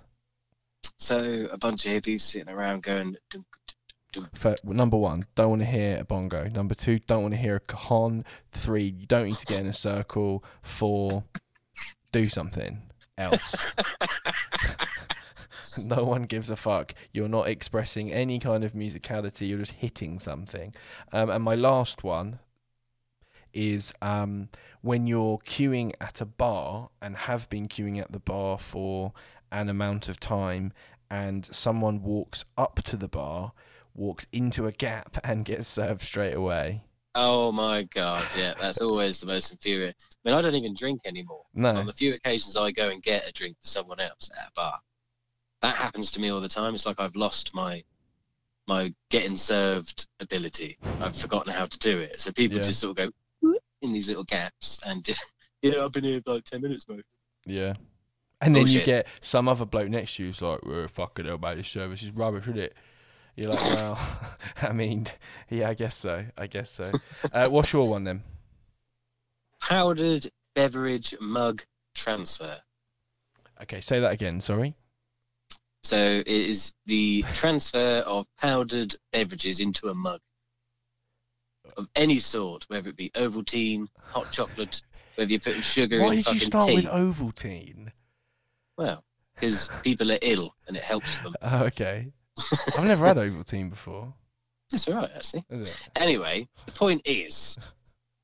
[0.97, 3.15] So a bunch of hippies sitting around going.
[3.29, 3.45] dum,
[4.35, 6.49] For, number one, don't want to hear a bongo.
[6.49, 8.25] Number two, don't want to hear a cajon.
[8.51, 10.43] Three, you don't need to get in a circle.
[10.61, 11.23] Four,
[12.11, 12.81] do something
[13.17, 13.73] else.
[15.85, 16.93] no one gives a fuck.
[17.13, 19.47] You're not expressing any kind of musicality.
[19.47, 20.73] You're just hitting something.
[21.11, 22.39] Um, and my last one
[23.53, 24.49] is um,
[24.81, 29.13] when you're queuing at a bar and have been queuing at the bar for
[29.51, 30.71] an amount of time,
[31.09, 33.51] and someone walks up to the bar,
[33.93, 36.83] walks into a gap, and gets served straight away.
[37.13, 39.95] Oh my god, yeah, that's always the most infuriating.
[40.25, 41.43] I mean, I don't even drink anymore.
[41.53, 41.69] No.
[41.69, 44.51] On the few occasions I go and get a drink for someone else at a
[44.55, 44.79] bar,
[45.61, 46.73] that happens to me all the time.
[46.73, 47.83] It's like I've lost my
[48.67, 50.77] my getting served ability.
[51.01, 52.21] I've forgotten how to do it.
[52.21, 52.63] So people Yeah.
[52.63, 55.05] just sort of go in these little gaps and
[55.61, 57.03] yeah, I've been here for like ten minutes, mate.
[57.45, 57.73] Yeah.
[58.39, 61.37] And then you get some other bloke next to you who's like, well, fucking hell,
[61.37, 62.73] mate, this service is rubbish, isn't it?
[63.35, 63.99] You're like, well,
[64.61, 65.07] I mean,
[65.49, 66.25] yeah, I guess so.
[66.37, 66.91] I guess so.
[67.31, 68.23] Uh, what's your one then?
[69.61, 71.63] Powdered beverage mug
[71.95, 72.57] transfer.
[73.61, 74.41] Okay, say that again.
[74.41, 74.75] Sorry.
[75.83, 80.19] So it is the transfer of powdered beverages into a mug
[81.77, 84.81] of any sort, whether it be Ovaltine, hot chocolate,
[85.15, 86.75] whether you're putting sugar Why in did you start tea.
[86.75, 87.91] with Ovaltine?
[88.77, 89.03] Well,
[89.35, 91.35] because people are ill and it helps them.
[91.43, 92.11] Okay.
[92.77, 94.13] I've never had Ovaltine before.
[94.71, 95.45] That's all right, actually.
[95.95, 97.57] Anyway, the point is,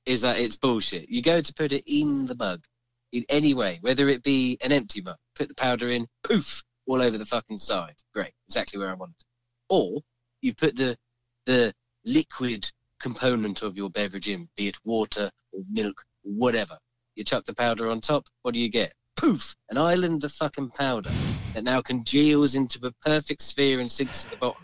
[0.06, 1.10] is that it's bullshit.
[1.10, 2.64] You go to put it in the mug,
[3.12, 7.02] in any way, whether it be an empty mug, put the powder in, poof, all
[7.02, 7.96] over the fucking side.
[8.14, 9.26] Great, exactly where I want it.
[9.70, 10.02] Or
[10.42, 10.98] you put the
[11.46, 11.74] the
[12.06, 12.70] liquid
[13.02, 16.78] component of your beverage in, be it water or milk, or whatever.
[17.16, 18.26] You chuck the powder on top.
[18.42, 18.94] What do you get?
[19.16, 19.56] Poof!
[19.70, 21.12] An island of fucking powder
[21.58, 24.64] that now congeals into a perfect sphere and sinks to the bottom,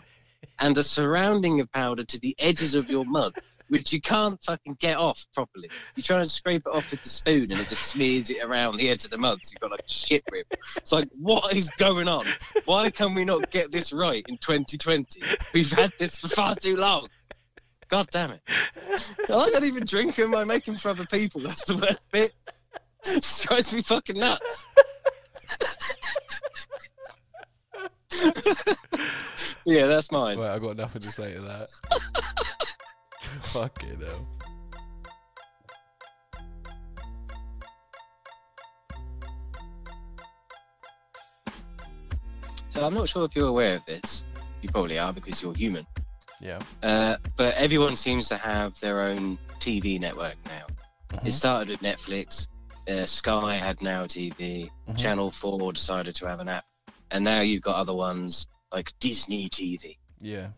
[0.60, 3.34] and a surrounding of powder to the edges of your mug
[3.68, 5.70] which you can't fucking get off properly.
[5.96, 8.76] You try and scrape it off with the spoon and it just smears it around
[8.76, 10.46] the edge of the mug, so you've got like a shit rip.
[10.76, 12.26] It's like, what is going on?
[12.66, 15.22] Why can we not get this right in 2020?
[15.54, 17.08] We've had this for far too long.
[17.88, 18.42] God damn it.
[18.46, 21.40] I don't even drink them, I make them for other people.
[21.40, 22.32] That's the worst bit.
[23.06, 24.68] It drives me fucking nuts.
[29.64, 30.38] yeah, that's mine.
[30.38, 31.68] Well, I got nothing to say to that.
[33.42, 34.26] Fucking hell.
[42.70, 44.24] So I'm not sure if you're aware of this.
[44.62, 45.86] You probably are because you're human.
[46.40, 46.58] Yeah.
[46.82, 50.66] Uh, but everyone seems to have their own TV network now.
[51.12, 51.26] Mhm.
[51.28, 52.48] It started with Netflix.
[52.88, 54.70] Uh, Sky had Now TV.
[54.88, 54.98] Mhm.
[54.98, 56.64] Channel 4 decided to have an app.
[57.14, 59.98] And now you've got other ones like Disney TV.
[60.20, 60.48] Yeah.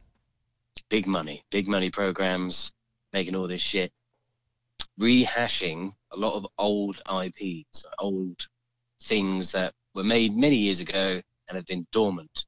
[0.89, 2.73] Big money, big money programs,
[3.13, 3.93] making all this shit.
[4.99, 8.41] Rehashing a lot of old IPs, old
[9.03, 12.47] things that were made many years ago and have been dormant.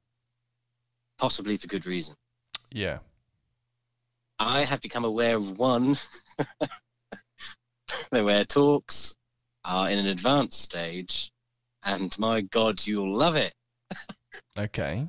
[1.19, 2.15] Possibly for good reason.
[2.71, 2.97] Yeah.
[4.39, 5.97] I have become aware of one
[8.09, 9.15] where talks
[9.63, 11.31] are in an advanced stage,
[11.85, 13.53] and my God, you'll love it.
[14.57, 15.07] Okay.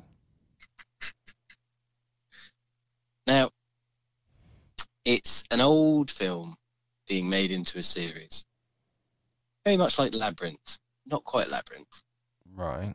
[3.27, 3.49] Now,
[5.05, 6.55] it's an old film
[7.07, 8.45] being made into a series,
[9.65, 12.01] very much like Labyrinth, not quite Labyrinth.
[12.55, 12.93] Right.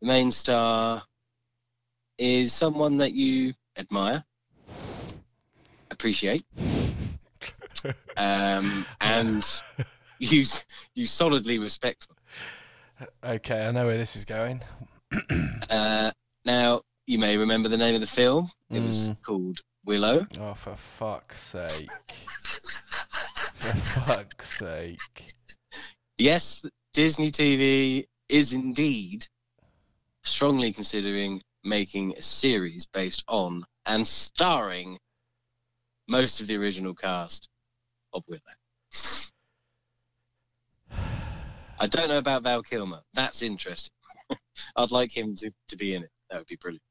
[0.00, 1.02] The main star
[2.18, 4.24] is someone that you admire,
[5.90, 6.44] appreciate,
[8.16, 9.44] um, and
[10.18, 10.44] you
[10.94, 12.08] you solidly respect.
[13.22, 14.62] Okay, I know where this is going.
[15.70, 16.10] Uh,
[16.44, 18.50] now, you may remember the name of the film.
[18.70, 19.22] It was Mm.
[19.22, 20.26] called Willow.
[20.38, 21.90] Oh, for fuck's sake.
[23.54, 25.34] For fuck's sake.
[26.16, 26.64] Yes,
[26.94, 29.26] Disney TV is indeed
[30.22, 34.98] strongly considering making a series based on and starring
[36.06, 37.48] most of the original cast
[38.12, 38.40] of Willow.
[41.80, 43.02] I don't know about Val Kilmer.
[43.14, 43.92] That's interesting.
[44.76, 46.10] I'd like him to, to be in it.
[46.30, 46.82] That would be brilliant.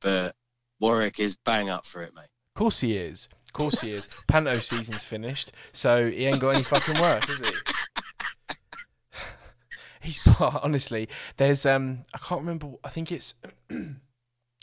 [0.00, 0.34] But
[0.80, 2.22] Warwick is bang up for it, mate.
[2.22, 3.28] Of course he is.
[3.46, 4.08] Of course he is.
[4.28, 7.50] Panto season's finished, so he ain't got any fucking work, is he?
[10.02, 11.08] He's part honestly.
[11.38, 12.72] There's um, I can't remember.
[12.84, 13.34] I think it's,
[13.70, 13.74] I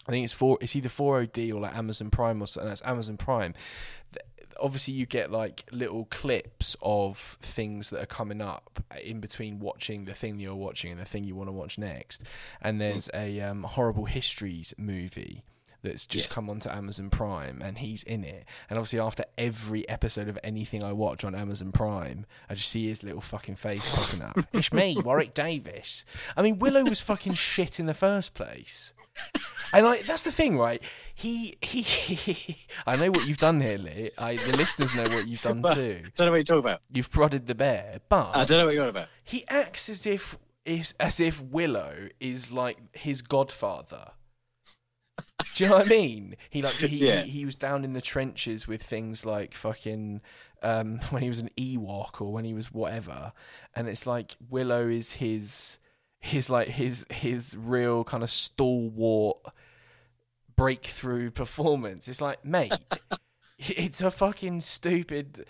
[0.08, 0.60] think it's four.
[0.62, 2.70] It's either four OD or like Amazon Prime or something.
[2.70, 3.56] That's Amazon Prime.
[4.62, 10.06] Obviously, you get like little clips of things that are coming up in between watching
[10.06, 12.24] the thing you're watching and the thing you want to watch next.
[12.62, 15.44] And there's a um, horrible histories movie
[15.84, 16.36] that's just Yes.
[16.36, 18.46] come onto Amazon Prime, and he's in it.
[18.70, 22.88] And obviously, after every episode of anything I watch on Amazon Prime, I just see
[22.88, 24.38] his little fucking face popping up.
[24.54, 26.06] it's me, Warwick Davis.
[26.38, 28.94] I mean, Willow was fucking shit in the first place,
[29.74, 30.82] and like that's the thing, right?
[31.16, 32.58] He he.
[32.88, 34.12] I know what you've done here, Lee.
[34.18, 36.02] I, the listeners know what you've done Well, too.
[36.16, 36.82] don't know what you're talking about.
[36.92, 39.08] You've prodded the bear, but I don't know what you're on about.
[39.24, 44.12] he acts as if is as if Willow is like his godfather.
[45.56, 46.36] Do you know what I mean?
[46.50, 47.22] He like he, Yeah.
[47.24, 50.22] he he was down in the trenches with things like fucking
[50.64, 53.34] um when he was an Ewok or when he was whatever,
[53.76, 55.78] and it's like Willow is his
[56.20, 59.38] his like his his real kind of stalwart
[60.56, 62.08] breakthrough performance.
[62.08, 62.74] It's like, mate,
[63.58, 65.46] it's a fucking stupid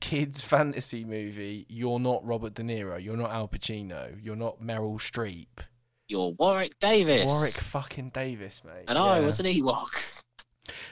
[0.00, 1.66] kids fantasy movie.
[1.68, 3.02] You're not Robert De Niro.
[3.02, 4.16] You're not Al Pacino.
[4.22, 5.64] You're not Meryl Streep.
[6.08, 7.26] You're Warwick Davis.
[7.26, 8.84] Warwick fucking Davis, mate.
[8.88, 9.24] And I Yeah.
[9.26, 10.22] was an Ewok.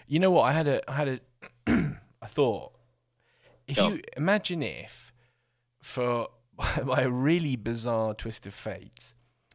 [0.06, 0.42] You know what?
[0.42, 1.20] I had a, I had a,
[2.22, 2.72] I thought,
[3.66, 5.12] if Go you imagine if,
[5.82, 6.28] for
[6.84, 9.14] by a really bizarre twist of fate,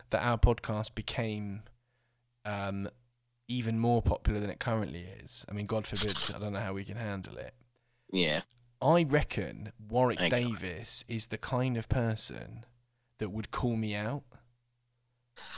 [0.10, 1.64] that our podcast became,
[2.44, 2.90] um,
[3.48, 5.46] even more popular than it currently is.
[5.50, 7.54] I mean, God forbid, I don't know how we can handle it.
[8.12, 8.42] Yeah.
[8.82, 10.40] I reckon Warwick Thank God.
[10.60, 12.66] Davis is the kind of person
[13.20, 14.24] that would call me out,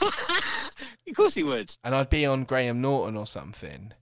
[0.00, 1.74] of course he would.
[1.84, 3.92] and I'd be on Graham Norton or something,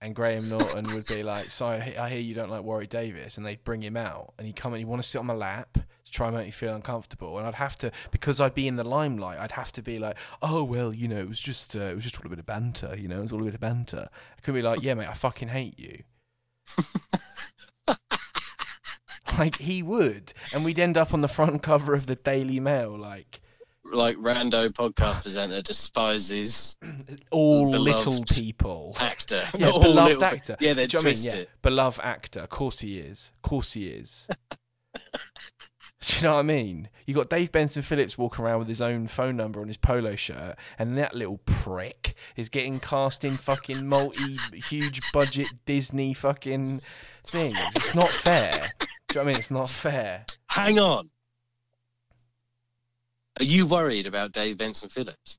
[0.00, 2.88] and Graham Norton would be like, "So I he- I hear you don't like Warwick
[2.90, 5.26] Davis," and they'd bring him out, and he'd come and he'd want to sit on
[5.26, 8.54] my lap to try and make me feel uncomfortable, and I'd have to because I'd
[8.54, 11.40] be in the limelight, I'd have to be like, "Oh well, you know, it was
[11.40, 13.40] just uh, it was just all a bit of banter, you know, it was all
[13.42, 16.02] a bit of banter." I could be like, "Yeah, mate, I fucking hate you."
[19.38, 22.96] like he would, and we'd end up on the front cover of the Daily Mail,
[22.96, 23.40] like
[23.92, 26.76] Like rando podcast presenter despises
[27.30, 28.96] all little people.
[29.00, 29.44] actor.
[29.56, 30.56] Yeah, all beloved actor.
[30.60, 31.22] Yeah, they Do you know I mean?
[31.22, 32.40] Yeah, beloved actor.
[32.40, 33.32] Of course he is.
[33.36, 34.26] Of course he is.
[36.00, 36.88] Do you know what I mean?
[37.06, 40.14] You got Dave Benson Phillips walking around with his own phone number on his polo
[40.14, 46.80] shirt, and that little prick is getting cast in fucking multi huge budget Disney fucking
[47.26, 47.58] things.
[47.74, 48.72] It's not fair.
[48.78, 49.36] Do you know what I mean?
[49.36, 50.26] It's not fair.
[50.48, 51.10] Hang on.
[53.38, 55.38] Are you worried about Dave Benson Phillips?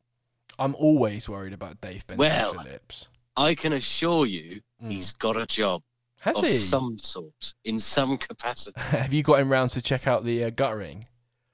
[0.60, 3.08] I'm always worried about Dave Benson Well, Phillips.
[3.36, 4.92] I can assure you Mm.
[4.92, 5.82] he's got a job
[6.20, 6.58] Has of he?
[6.60, 8.80] some sort, in some capacity.
[8.82, 11.08] Have you got him round to check out the uh, guttering?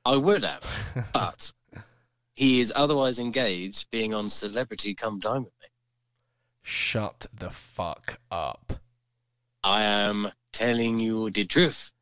[0.05, 1.53] I would have, but
[2.35, 5.67] he is otherwise engaged being on Celebrity Come Dine with Me.
[6.63, 8.73] Shut the fuck up.
[9.63, 11.92] I am telling you the truth.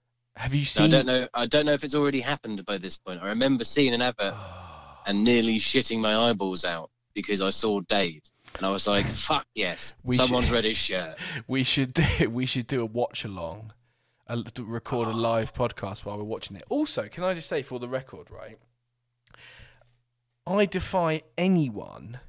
[0.41, 0.87] Have you seen?
[0.87, 1.27] I don't know.
[1.35, 3.21] I don't know if it's already happened by this point.
[3.21, 4.33] I remember seeing an advert
[5.05, 8.23] and nearly shitting my eyeballs out because I saw Dave,
[8.57, 12.03] and I was like, "Fuck yes, We someone's should- read his shirt." we should do,
[12.31, 13.73] we should do a watch along,
[14.25, 15.13] a, record a ah.
[15.13, 16.63] live podcast while we're watching it.
[16.69, 18.57] Also, can I just say for the record, right?
[20.47, 22.19] I defy anyone,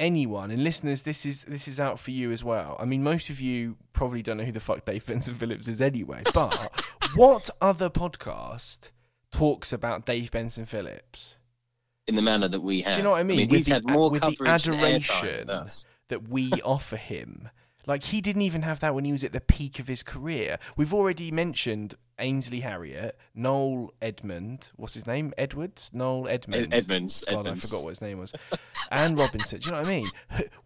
[0.00, 2.76] anyone, and listeners, this is this is out for you as well.
[2.80, 5.80] I mean, most of you probably don't know who the fuck Dave Benson Phillips is
[5.80, 6.22] anyway.
[6.34, 6.56] But
[7.14, 8.90] what other podcast
[9.30, 11.36] talks about Dave Benson Phillips?
[12.08, 12.94] In the manner that we have.
[12.94, 13.40] Do you know what I mean?
[13.40, 15.46] I With he's the- had more with the adoration.
[16.08, 17.48] that we offer him.
[17.86, 20.58] Like he didn't even have that when he was at the peak of his career.
[20.76, 25.32] We've already mentioned Ainsley Harriott, Noel Edmund, what's his name?
[25.36, 25.90] Edwards?
[25.92, 26.72] Noel Edmund.
[26.72, 27.24] Ed- Edmonds.
[27.26, 27.64] God, Edmonds.
[27.64, 28.34] I forgot what his name was.
[28.90, 29.58] and Robinson.
[29.60, 30.06] Do you know what I mean?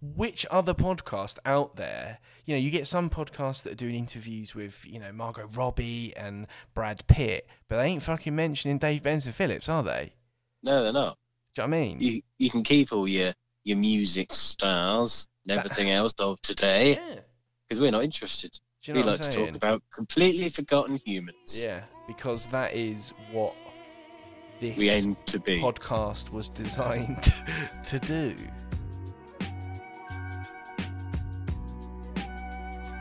[0.03, 2.19] Which other podcast out there?
[2.45, 6.15] You know, you get some podcasts that are doing interviews with, you know, Margot Robbie
[6.17, 10.13] and Brad Pitt, but they ain't fucking mentioning Dave Benson Phillips, are they?
[10.63, 11.17] No, they're not.
[11.55, 12.01] Do you know what I mean?
[12.01, 13.33] You you can keep all your
[13.63, 17.21] your music stars and everything else of today yeah.
[17.69, 18.59] because we're not interested.
[18.85, 21.37] Do you know we like I'm to talk about completely forgotten humans.
[21.59, 23.57] Yeah, because that is what
[24.61, 25.59] this We aim to be.
[25.59, 27.33] podcast was designed
[27.85, 28.37] to do.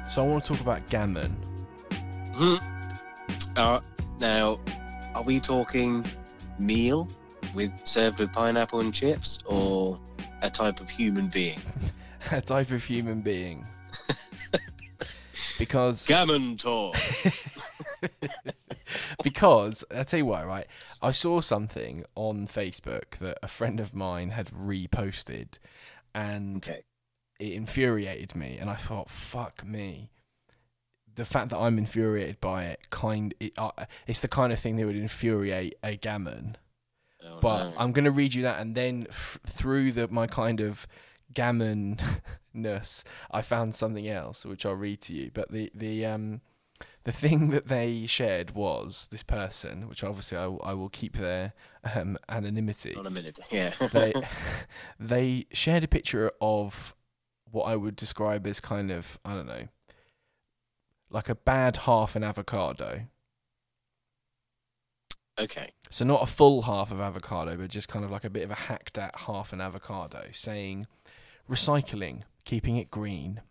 [0.07, 1.35] So I want to talk about gammon.
[2.31, 2.63] Mhm.
[3.57, 3.81] Uh,
[4.21, 4.57] now,
[5.15, 6.05] are we talking
[6.59, 7.09] meal
[7.53, 9.99] with served with pineapple and chips, or
[10.41, 11.59] a type of human being?
[12.31, 13.67] a type of human being.
[15.65, 16.95] Because Gammon talk.
[19.23, 20.67] because I tell you why, right?
[21.01, 25.57] I saw something on Facebook that a friend of mine had reposted,
[26.13, 26.81] and Okay.
[27.39, 30.09] it infuriated me, and I thought, "Fuck me."
[31.15, 33.71] The fact that I'm infuriated by it, kind, it, uh,
[34.07, 36.57] it's the kind of thing that would infuriate a gammon.
[37.23, 37.73] Oh, But no.
[37.77, 40.87] I'm going to read you that, and then f- through the my kind of
[41.33, 45.31] gammonness, I found something else which I'll read to you.
[45.33, 46.41] But the the um
[47.03, 51.17] the thing that they shared was this person, which obviously I, will- I will keep
[51.17, 51.53] their
[51.95, 52.95] um, anonymity.
[52.95, 53.39] On a minute.
[53.51, 53.73] Yeah.
[53.91, 54.13] They
[54.99, 56.95] they shared a picture of
[57.51, 59.67] what I would describe as kind of I don't know,
[61.09, 63.07] like a bad half an avocado.
[65.39, 65.71] okay.
[65.89, 68.51] So not a full half of avocado, but just kind of like a bit of
[68.51, 70.87] a hacked at half an avocado, saying
[71.49, 73.41] recycling, keeping it green.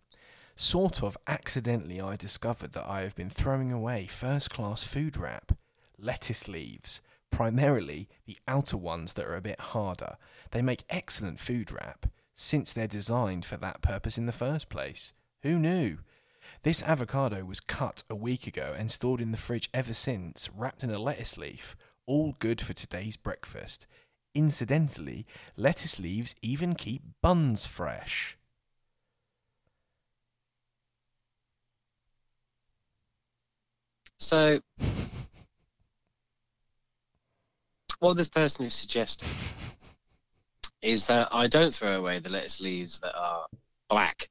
[0.55, 5.57] Sort of accidentally I discovered that I have been throwing away first class food wrap,
[5.97, 10.17] lettuce leaves, primarily the outer ones that are a bit harder.
[10.51, 15.13] They make excellent food wrap since they're designed for that purpose in the first place.
[15.41, 15.97] Who knew?
[16.63, 20.83] This avocado was cut a week ago and stored in the fridge ever since, wrapped
[20.83, 21.75] in a lettuce leaf.
[22.05, 23.87] All good for today's breakfast.
[24.35, 25.25] Incidentally,
[25.55, 28.37] lettuce leaves even keep buns fresh.
[34.17, 34.59] So,
[37.99, 39.27] what this person is suggesting
[40.81, 43.45] is that I don't throw away the lettuce leaves that are
[43.89, 44.27] black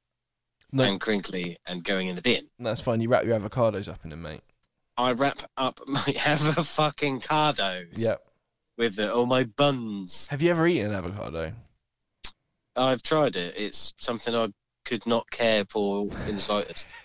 [0.71, 2.47] No, and crinkly and going in the bin.
[2.59, 3.01] that's fine.
[3.01, 4.41] You wrap your avocados up in them, mate.
[4.97, 8.21] I wrap up my ever fucking cardos Yep.
[8.77, 10.27] With the, all my buns.
[10.29, 11.53] Have you ever eaten an avocado?
[12.75, 13.55] I've tried it.
[13.57, 14.47] It's something I
[14.85, 16.87] could not care for in the slightest.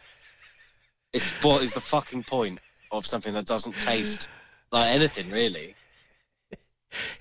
[1.15, 2.61] It's what is the fucking point
[2.93, 4.29] of something that doesn't taste
[4.71, 5.75] like anything really?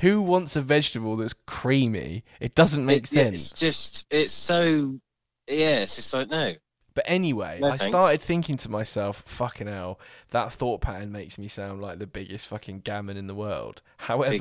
[0.01, 2.25] Who wants a vegetable that's creamy?
[2.41, 3.51] It doesn't make It- sense.
[3.51, 4.99] It's just it's so
[5.47, 5.77] yeah.
[5.79, 6.55] It's just like no.
[6.97, 7.85] But anyway, No I thanks.
[7.85, 9.99] started thinking to myself, fucking hell,
[10.31, 13.83] that thought pattern makes me sound like the biggest fucking gammon in the world.
[13.97, 14.33] However.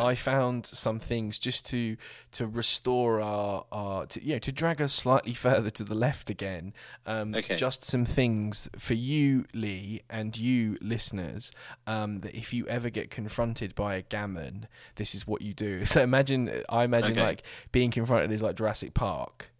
[0.00, 1.96] I found some things just to
[2.32, 6.30] to restore our our to, you know to drag us slightly further to the left
[6.30, 6.72] again.
[7.06, 7.54] Um, Okay.
[7.54, 11.52] Just some things for you, Lee, and you listeners.
[11.86, 14.66] Um, that if you ever get confronted by a gammon,
[14.96, 15.84] this is what you do.
[15.94, 17.22] So imagine, I imagine Okay.
[17.22, 19.52] like being confronted is like Jurassic Park.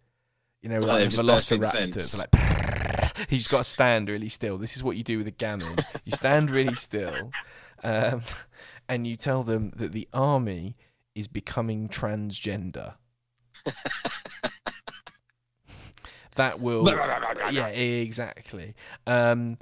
[0.65, 4.09] You know, like they've the just burst through the velociraptors, like he's got to stand
[4.09, 4.57] really still.
[4.57, 5.75] This is what you do with a gammon.
[6.05, 7.31] You stand really still,
[7.83, 8.21] um,
[8.89, 10.75] and you tell them that the army
[11.13, 12.95] is becoming transgender.
[16.33, 16.83] that will,
[17.51, 18.73] yeah, exactly.
[19.05, 19.59] Um,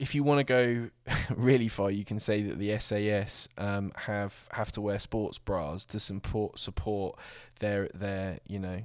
[0.00, 0.90] if you want to go
[1.36, 5.84] really far, you can say that the SAS um, have have to wear sports bras
[5.84, 7.20] to support support
[7.60, 8.82] their their you know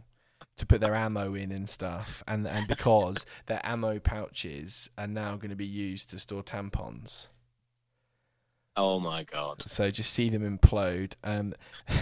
[0.58, 5.36] to put their ammo in and stuff, and and because their ammo pouches are now
[5.36, 7.28] going to be used to store tampons.
[8.78, 9.64] oh my god.
[9.66, 11.14] So just see them implode.
[11.24, 11.54] Um,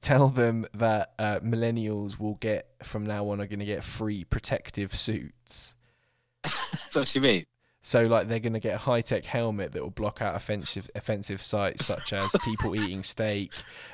[0.00, 4.24] tell them that uh, millennials will get from now on are going to get free
[4.24, 5.74] protective suits.
[6.92, 7.44] what do you mean?
[7.86, 10.90] So like they're going to get a high tech helmet that will block out offensive
[10.96, 13.52] offensive sites such as people eating steak,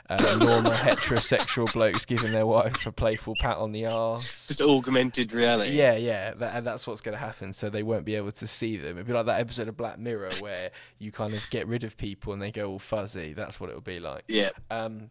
[0.08, 4.46] uh, normal heterosexual blokes giving their wife a playful pat on the arse.
[4.48, 5.72] Just augmented reality.
[5.72, 7.52] Yeah, yeah, that, and that's what's going to happen.
[7.52, 8.96] So they won't be able to see them.
[8.96, 11.98] It'd be like that episode of Black Mirror where you kind of get rid of
[11.98, 13.34] people and they go all fuzzy.
[13.34, 14.24] That's what it'll be like.
[14.26, 14.52] Yeah.
[14.70, 15.10] Um,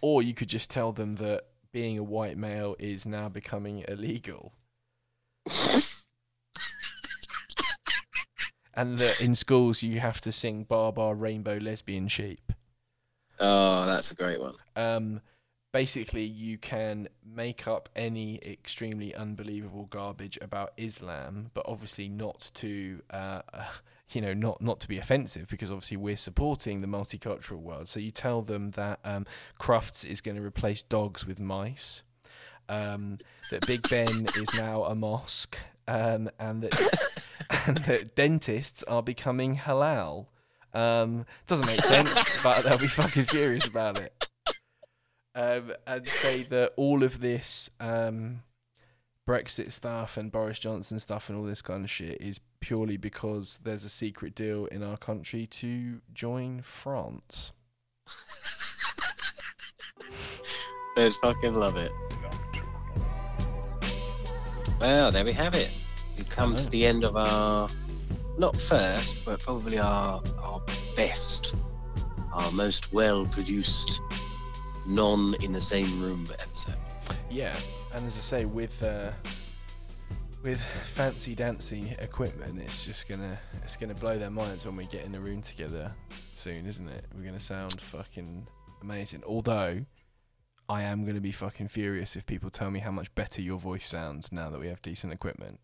[0.00, 4.54] or you could just tell them that being a white male is now becoming illegal,
[8.74, 12.52] and that in schools you have to sing "Bar Bar Rainbow Lesbian Sheep."
[13.38, 14.54] Oh, that's a great one.
[14.76, 15.20] Um,
[15.72, 23.00] basically, you can make up any extremely unbelievable garbage about Islam, but obviously not to,
[23.10, 23.42] uh,
[24.10, 27.88] you know, not not to be offensive, because obviously we're supporting the multicultural world.
[27.88, 29.26] So you tell them that um,
[29.58, 32.02] Crufts is going to replace dogs with mice,
[32.68, 33.18] um,
[33.50, 35.56] that Big Ben is now a mosque,
[35.88, 37.22] um, and that
[37.66, 40.26] and that dentists are becoming halal.
[40.74, 42.10] Um, doesn't make sense,
[42.42, 44.28] but they'll be fucking furious about it.
[45.34, 48.42] Um, and say that all of this um,
[49.26, 53.58] Brexit stuff and Boris Johnson stuff and all this kind of shit is purely because
[53.62, 57.52] there's a secret deal in our country to join France.
[60.96, 61.92] They'd fucking love it.
[64.80, 65.70] Well, there we have it.
[66.22, 67.68] We've come to the end of our,
[68.38, 70.62] not first, but probably our our
[70.94, 71.56] best,
[72.32, 74.00] our most well produced,
[74.86, 76.76] non in the same room episode.
[77.28, 77.56] Yeah,
[77.92, 79.10] and as I say, with uh,
[80.44, 85.04] with fancy dancy equipment, it's just gonna it's gonna blow their minds when we get
[85.04, 85.92] in the room together
[86.34, 87.04] soon, isn't it?
[87.16, 88.46] We're gonna sound fucking
[88.80, 89.24] amazing.
[89.26, 89.84] Although
[90.68, 93.58] I am going to be fucking furious if people tell me how much better your
[93.58, 95.58] voice sounds now that we have decent equipment.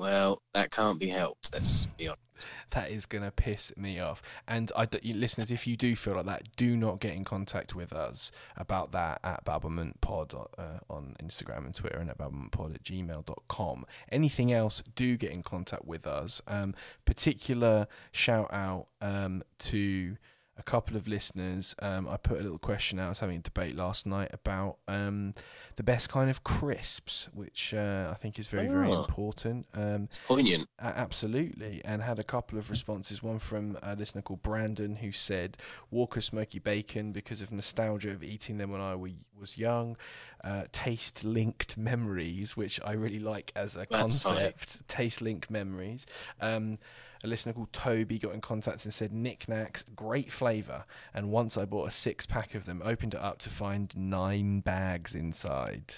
[0.00, 1.50] Well, that can't be helped.
[1.52, 2.22] Let's be honest.
[2.70, 4.22] That is going to piss me off.
[4.48, 7.92] And I, listeners, if you do feel like that, do not get in contact with
[7.92, 13.84] us about that at babblementpod uh, on Instagram and Twitter and at babblementpod at gmail.com.
[14.10, 16.40] Anything else, do get in contact with us.
[16.46, 16.74] Um,
[17.04, 20.16] particular shout out um, to
[20.60, 21.74] a couple of listeners.
[21.80, 23.06] Um, I put a little question out.
[23.06, 25.34] I was having a debate last night about um,
[25.76, 29.00] the best kind of crisps, which uh, I think is very, very Oh.
[29.00, 29.66] important.
[29.74, 30.68] Um, It's poignant.
[30.78, 33.22] a- absolutely, and had a couple of responses.
[33.22, 35.56] One from a listener called Brandon who said
[35.90, 39.96] Walker Smoky Bacon because of nostalgia of eating them when I was young.
[40.44, 44.40] Uh, taste linked memories, which I really like as a That's funny.
[44.40, 44.86] concept.
[44.88, 46.06] Taste linked memories.
[46.40, 46.78] Um,
[47.22, 50.84] a listener called Toby got in contact and said Nik Naks, great flavour.
[51.12, 54.60] And once I bought a six pack of them, opened it up to find nine
[54.60, 55.94] bags inside.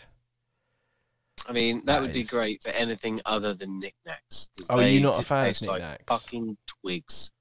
[1.46, 4.48] I mean, that, That would be great for anything other than Nik Naks.
[4.68, 6.06] Oh, they you're not a fan of taste like Nik Naks?
[6.08, 7.32] fucking twigs.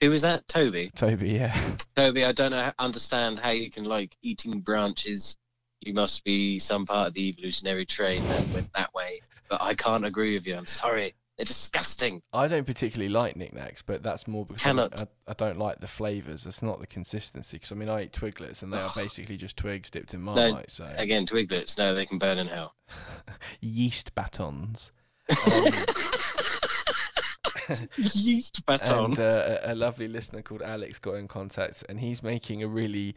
[0.00, 0.46] Who was that?
[0.48, 0.90] Toby.
[0.94, 1.58] Toby, yeah.
[1.96, 5.36] Toby, I don't know, understand how you can like eating branches.
[5.80, 9.20] You must be some part of the evolutionary train that went that way.
[9.48, 10.56] But I can't agree with you.
[10.56, 11.14] I'm sorry.
[11.36, 12.22] They're disgusting.
[12.32, 15.00] I don't particularly like Nik Naks, but that's more because I Cannot.
[15.00, 16.46] I, I don't like the flavors.
[16.46, 17.56] It's not the consistency.
[17.56, 20.70] Because I mean, I eat Twiglets, and they are basically just twigs dipped in Marmite.
[20.70, 21.76] So Again, twiglets.
[21.76, 22.74] No, they can burn in hell.
[23.60, 24.92] yeast batons.
[25.28, 25.64] Um,
[27.96, 29.04] Yeast baton.
[29.18, 32.68] and uh, a, a lovely listener called Alex got in contact, and he's making a
[32.68, 33.14] really.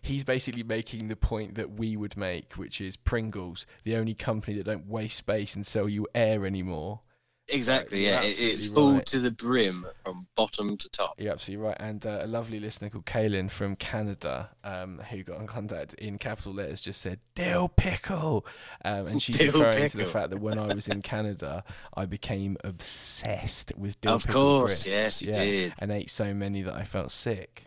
[0.00, 4.56] He's basically making the point that we would make, which is Pringles, the only company
[4.56, 7.00] that don't waste space and sell you air anymore.
[7.48, 8.02] Exactly.
[8.04, 9.06] you're Yeah, it, it's full right.
[9.06, 11.14] to the brim from bottom to top.
[11.18, 11.76] You're absolutely right.
[11.80, 16.18] And uh, a lovely listener called Kaylin from Canada, um, who got in contact in
[16.18, 18.46] capital letters, just said "dill pickle,"
[18.84, 21.64] um, and she's Dill referring to the fact that when I was in Canada,
[21.94, 24.86] I became obsessed with dill Of pickle course, crisps.
[24.86, 25.72] yes, you yeah, did.
[25.80, 27.64] and ate so many that I felt sick.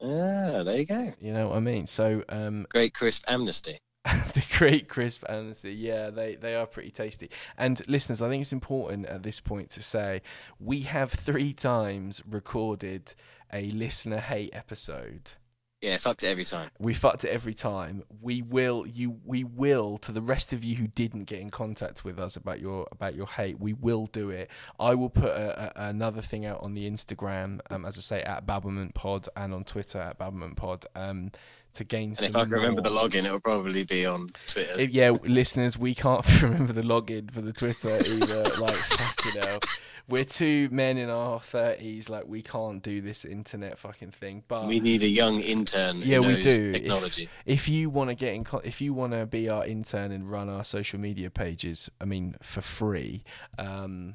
[0.00, 1.12] Ah, there you go.
[1.20, 1.86] You know what I mean?
[1.86, 3.80] So um, Great crisp amnesty.
[4.04, 7.30] the great crisp amnesty yeah they they are pretty tasty.
[7.56, 10.22] And listeners i think it's important at this point to say
[10.58, 13.14] we have three times recorded
[13.52, 15.32] a listener hate episode.
[15.80, 16.70] Yeah, fucked it every time.
[16.80, 18.02] we fucked it every time.
[18.20, 22.04] We will you we will to the rest of you who didn't get in contact
[22.04, 24.50] with us about your about your hate we will do it.
[24.80, 28.22] I will put a, a, another thing out on the instagram um, as i say
[28.22, 31.30] at babblement pod and on twitter at babblement pod um
[31.74, 34.80] to gain And some if I can remember the login, it'll probably be on Twitter.
[34.80, 38.42] if- yeah, listeners, we can't remember the login for the Twitter either.
[38.60, 39.60] like, fucking hell.
[40.08, 42.08] We're two men in our 30s.
[42.08, 44.42] Like, we can't do this internet fucking thing.
[44.48, 45.98] But we need a young intern.
[46.02, 46.72] Yeah, we do.
[46.74, 47.28] If- Technology.
[47.44, 50.30] if you want to get in, co- if you want to be our intern and
[50.30, 53.22] run our social media pages, I mean, for free,
[53.58, 54.14] um,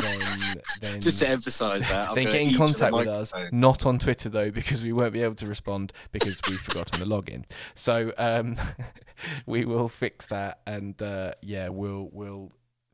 [0.00, 0.20] then
[0.80, 3.32] then Just to emphasise that, then get in eat to the contact with us.
[3.52, 7.06] Not on Twitter though, because we won't be able to respond because we've forgotten the
[7.06, 7.44] login.
[7.74, 8.56] So um,
[9.46, 12.52] we will fix that, and uh, yeah, we'll we'll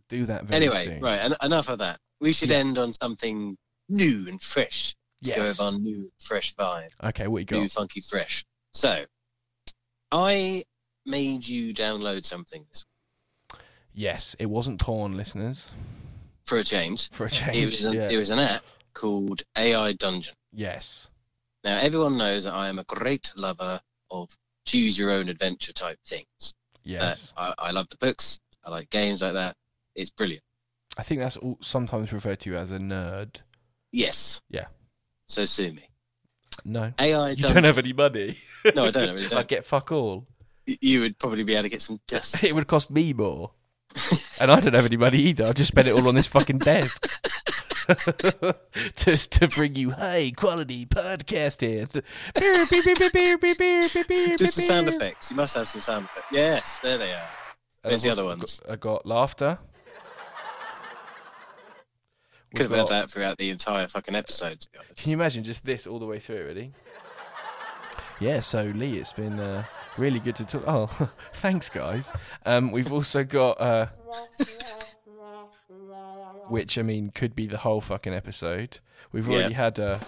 [0.08, 0.72] do that very soon.
[0.72, 1.02] Anyway, soon.
[1.02, 1.98] right, en- enough of that.
[2.20, 2.58] We should Yeah.
[2.58, 3.56] end on something
[3.88, 4.94] new and fresh.
[5.24, 5.48] to Go Yes.
[5.58, 6.88] with our new, fresh vibe.
[7.02, 7.60] Okay, what you got?
[7.60, 8.44] New, funky, fresh.
[8.72, 9.04] So,
[10.12, 10.64] I
[11.06, 12.84] made you download something this
[13.92, 15.70] Yes, it wasn't porn, listeners.
[16.44, 17.10] For a change.
[17.10, 18.08] For a It change, was, an, yeah.
[18.10, 18.62] it was an app
[18.94, 20.34] called AI Dungeon.
[20.52, 21.08] yes,
[21.64, 23.80] Now, everyone knows that I am a great lover
[24.10, 24.28] of
[24.66, 26.54] choose your own adventure type things.
[26.82, 27.32] yes.
[27.36, 28.38] Uh, I, I love the books.
[28.64, 29.56] I like games like that.
[29.94, 30.42] It's brilliant.
[30.98, 33.36] I think that's all, sometimes referred to as a nerd.
[33.92, 34.40] Yes.
[34.50, 34.66] Yeah.
[35.26, 35.88] So sue me.
[36.64, 37.54] No, AI you Dungeon.
[37.54, 38.36] don't have any money.
[38.74, 39.08] No, I don't.
[39.08, 39.46] I really don't.
[39.48, 40.26] get fuck all.
[40.66, 42.42] You would probably be able to get some dust.
[42.44, 43.52] It would cost me more.
[44.40, 45.46] And I don't have any money either.
[45.46, 47.08] I just spend it all on this fucking desk
[48.96, 51.86] to to bring you high quality podcast here.
[54.36, 55.30] Just the sound effects.
[55.30, 56.26] You must have some sound effects.
[56.30, 57.28] Yes, there they are.
[57.82, 58.60] And Where's the other ones?
[58.60, 59.58] Got, I got laughter.
[62.54, 65.02] Could have We've had that throughout the entire fucking episode, to be honest.
[65.02, 66.46] Can you imagine just this all the way through?
[66.46, 66.72] Ready?
[68.18, 68.40] Yeah.
[68.40, 69.64] So Lee, it's been uh,
[70.00, 70.64] really good to talk.
[70.66, 72.12] Oh, thanks, guys.
[72.44, 73.60] Um, we've also got.
[73.60, 73.86] Uh,
[76.48, 78.78] which I mean could be the whole fucking episode.
[79.12, 80.00] We've already had a.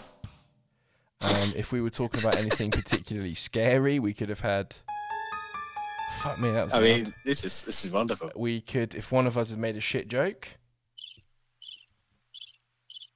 [1.20, 4.74] Um, if we were talking about anything particularly scary, we could have had.
[6.20, 6.74] Fuck me, that was.
[6.74, 6.84] I loud.
[6.84, 8.32] mean, this is this is wonderful.
[8.34, 10.48] we could, if one of us had made a shit joke,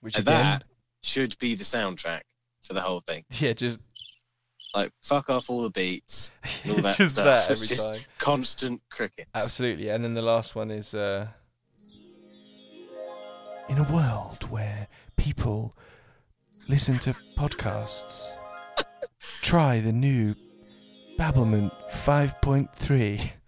[0.00, 0.64] which And again, that
[1.02, 2.20] should be the soundtrack
[2.62, 3.24] for the whole thing.
[3.32, 3.80] yeah, just
[4.76, 6.30] Like fuck off all the beats.
[6.68, 7.24] all that just stuff.
[7.24, 7.98] that every just time.
[8.18, 9.26] Constant cricket.
[9.34, 9.88] Absolutely.
[9.88, 11.28] And then the last one is uh,
[13.70, 15.74] in a world where people
[16.68, 18.28] listen to podcasts,
[19.40, 20.34] try the new
[21.16, 23.30] Babblement 5.3.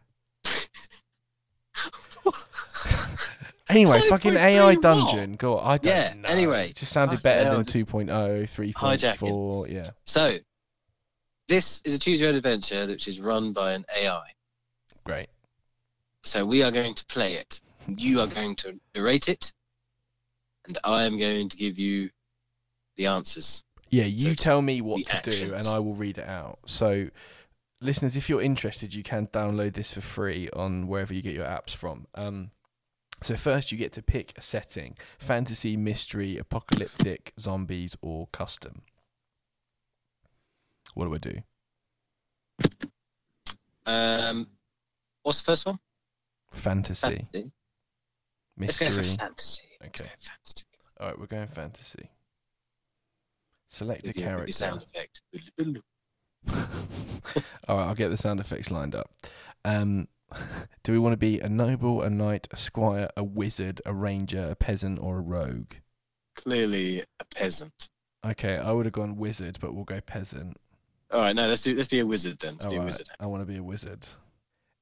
[3.71, 4.81] Anyway, fucking AI what?
[4.83, 5.35] Dungeon.
[5.35, 5.73] Go on.
[5.73, 6.29] I don't Yeah, know.
[6.31, 6.71] anyway.
[6.71, 8.09] It just sounded better than just 2.0,
[8.49, 9.71] 3.4.
[9.71, 9.91] Yeah.
[10.05, 10.39] So,
[11.49, 14.31] this is a choose your own adventure which is run by an AI.
[15.05, 15.27] Great.
[16.23, 17.61] So we are going to play it.
[17.87, 19.53] You are going to narrate it,
[20.67, 22.11] and I am going to give you
[22.97, 23.65] the answers.
[23.89, 25.67] Yeah, you it's tell me what to do and.
[25.67, 26.59] I will read it out.
[26.67, 27.09] So,
[27.81, 31.47] listeners, if you're interested, you can download this for free on wherever you get your
[31.47, 32.07] apps from.
[32.15, 32.51] Um,
[33.23, 38.83] so, first, you get to pick a setting fantasy, mystery, apocalyptic, zombies, or custom.
[40.99, 41.39] What do I do?
[43.87, 44.49] Um,
[45.23, 45.79] what's the first one?
[46.51, 47.53] Fantasy, Fantasy.
[48.59, 49.17] Let's go for mystery.
[49.17, 49.63] fantasy.
[49.85, 50.05] Okay.
[50.05, 50.65] go fantasy.
[50.99, 52.11] All right, we're going fantasy.
[53.69, 54.53] Select a With with character.
[54.53, 55.23] sound effect.
[57.69, 59.09] All right, I'll get the sound effects lined up.
[59.65, 60.09] Um,
[60.83, 64.49] do we want to be a noble, a knight, a squire, a wizard, a ranger,
[64.51, 65.75] a peasant, or a rogue?
[66.35, 67.89] Clearly a peasant.
[68.27, 70.57] Okay, I would have gone wizard, but we'll go peasant.
[71.11, 72.55] All right, no, let's do let's be a wizard then.
[72.55, 73.09] Let's All do right, wizard.
[73.19, 74.07] I want to be a wizard.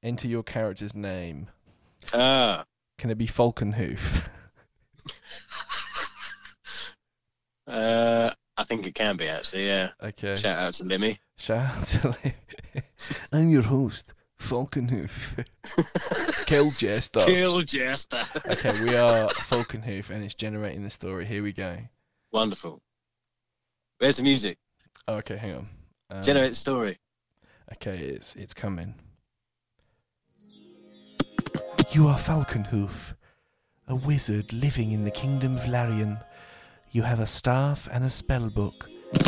[0.03, 1.47] Enter your character's name.
[2.13, 2.65] Ah,
[2.97, 4.29] Can it be Falconhoof?
[7.67, 9.67] uh, I think it can be actually.
[9.67, 9.91] Yeah.
[10.01, 10.35] okay.
[10.35, 11.19] Shout out to Limmy.
[11.39, 12.83] Shout out to Liv.
[13.31, 15.37] I'm your host, Falconhoof.
[16.45, 17.21] Kill Jester.
[17.21, 18.21] Kill Jester.
[18.49, 21.25] Okay, we are Falconhoof, and it's generating the story.
[21.25, 21.77] Here we go.
[22.31, 22.81] Wonderful.
[23.99, 24.57] Where's the music?
[25.07, 25.69] Oh, okay, hang on.
[26.09, 26.97] Um, Generate story.
[27.73, 28.95] Okay, it's it's coming.
[31.91, 33.13] You are Falconhoof,
[33.89, 36.17] a wizard living in the kingdom of Larion.
[36.91, 38.87] You have a staff and a spell book.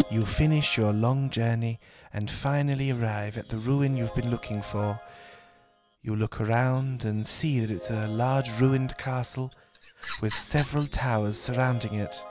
[0.09, 1.80] You finish your long journey
[2.13, 4.97] and finally arrive at the ruin you've been looking for.
[6.01, 9.51] You look around and see that it's a large ruined castle
[10.21, 12.23] with several towers surrounding it.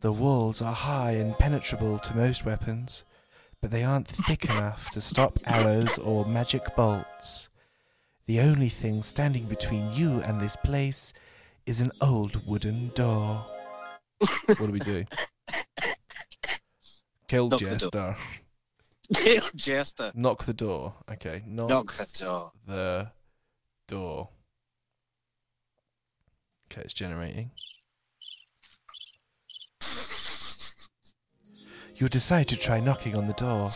[0.00, 3.04] The walls are high and penetrable to most weapons
[3.64, 7.48] but they aren't thick enough to stop arrows or magic bolts.
[8.26, 11.14] The only thing standing between you and this place
[11.64, 13.40] is an old wooden door.
[14.18, 15.06] what do we do?
[17.26, 17.60] Kill Knock.
[17.60, 18.16] Jester.
[19.14, 20.12] Kill Jester.
[20.14, 20.96] Knock the door.
[21.10, 22.52] Okay, knock, Knock the door.
[22.66, 23.10] the
[23.88, 24.28] door.
[26.70, 27.50] Okay, it's generating.
[31.96, 33.70] You decide to try knocking on the door.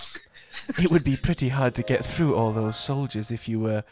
[0.78, 3.84] It would be pretty hard to get through all those soldiers if you were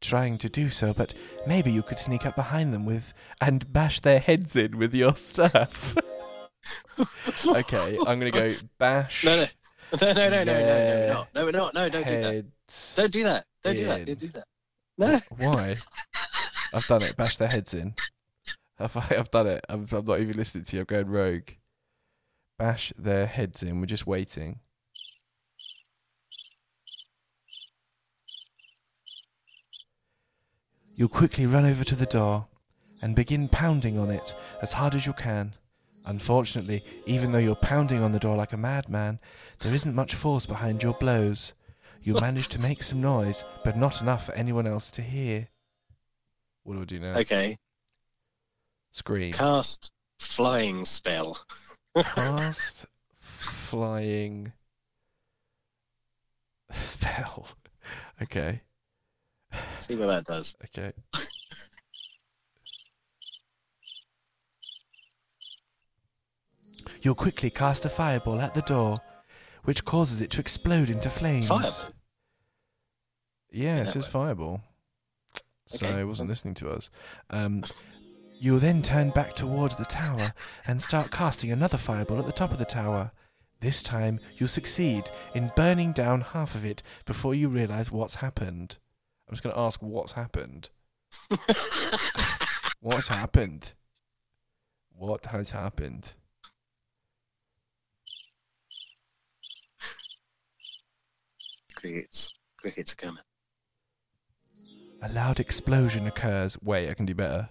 [0.00, 1.14] trying to do so, but
[1.46, 5.14] maybe you could sneak up behind them with and bash their heads in with your
[5.14, 5.96] staff.
[7.46, 9.46] okay, I'm gonna go bash No, no.
[10.00, 12.44] No, no, no, no, no, no, no, no, no, no, don't do that.
[12.96, 13.44] Don't do that.
[13.62, 14.06] Don't do that.
[14.06, 14.44] Don't do that.
[14.98, 15.20] No.
[15.36, 15.76] Why?
[16.74, 17.16] I've done it.
[17.16, 17.94] Bash their heads in.
[18.78, 19.64] I've, I've done it.
[19.68, 20.80] I'm, I'm not even listening to you.
[20.80, 21.50] I'm going rogue.
[22.58, 23.80] Bash their heads in.
[23.80, 24.60] We're just waiting.
[30.94, 32.46] You'll quickly run over to the door
[33.00, 35.54] and begin pounding on it as hard as you can.
[36.04, 39.18] Unfortunately, even though you're pounding on the door like a madman,
[39.60, 41.54] there isn't much force behind your blows.
[42.02, 45.48] You manage to make some noise, but not enough for anyone else to hear.
[46.64, 47.18] What do I do now?
[47.18, 47.56] Okay.
[48.92, 49.32] Scream.
[49.32, 51.38] Cast flying spell.
[51.94, 52.86] Cast
[53.18, 54.52] flying
[56.70, 57.48] spell.
[58.22, 58.62] Okay.
[59.80, 60.56] See what that does.
[60.64, 60.92] Okay.
[67.02, 69.00] You'll quickly cast a fireball at the door,
[69.64, 71.48] which causes it to explode into flames.
[71.48, 71.94] Fireball?
[73.50, 74.62] Yeah, it says fireball.
[75.66, 76.00] So Okay.
[76.00, 76.90] it wasn't listening to us.
[77.30, 77.64] Um,
[78.42, 80.28] you'll then turn back towards the tower
[80.66, 83.12] and start casting another fireball at the top of the tower.
[83.60, 88.78] This time, you'll succeed in burning down half of it before you realize what's happened.
[89.28, 90.70] I'm just going to ask what's happened.
[92.80, 93.74] What's happened?
[94.96, 96.14] What has happened?
[101.76, 102.32] crickets.
[102.56, 103.22] Crickets are coming.
[105.02, 106.56] A loud explosion occurs.
[106.62, 107.50] Wait, I can do better.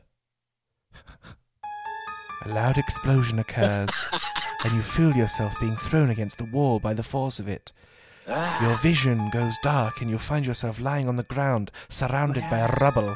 [2.46, 3.90] A loud explosion occurs,
[4.64, 7.72] and you feel yourself being thrown against the wall by the force of it.
[8.28, 12.66] Ah, Your vision goes dark, and you find yourself lying on the ground, surrounded by
[12.82, 13.16] rubble.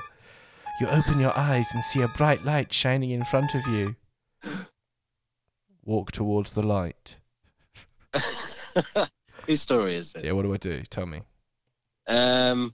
[0.79, 3.95] You open your eyes and see a bright light shining in front of you.
[5.85, 7.17] Walk towards the light.
[9.47, 10.23] Whose story is this?
[10.23, 10.81] Yeah, what do I do?
[10.89, 11.21] Tell me.
[12.07, 12.73] Um.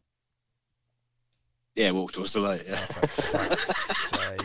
[1.75, 2.63] Yeah, walk towards the light.
[2.67, 2.75] Yeah.
[2.75, 4.41] For fuck's sake.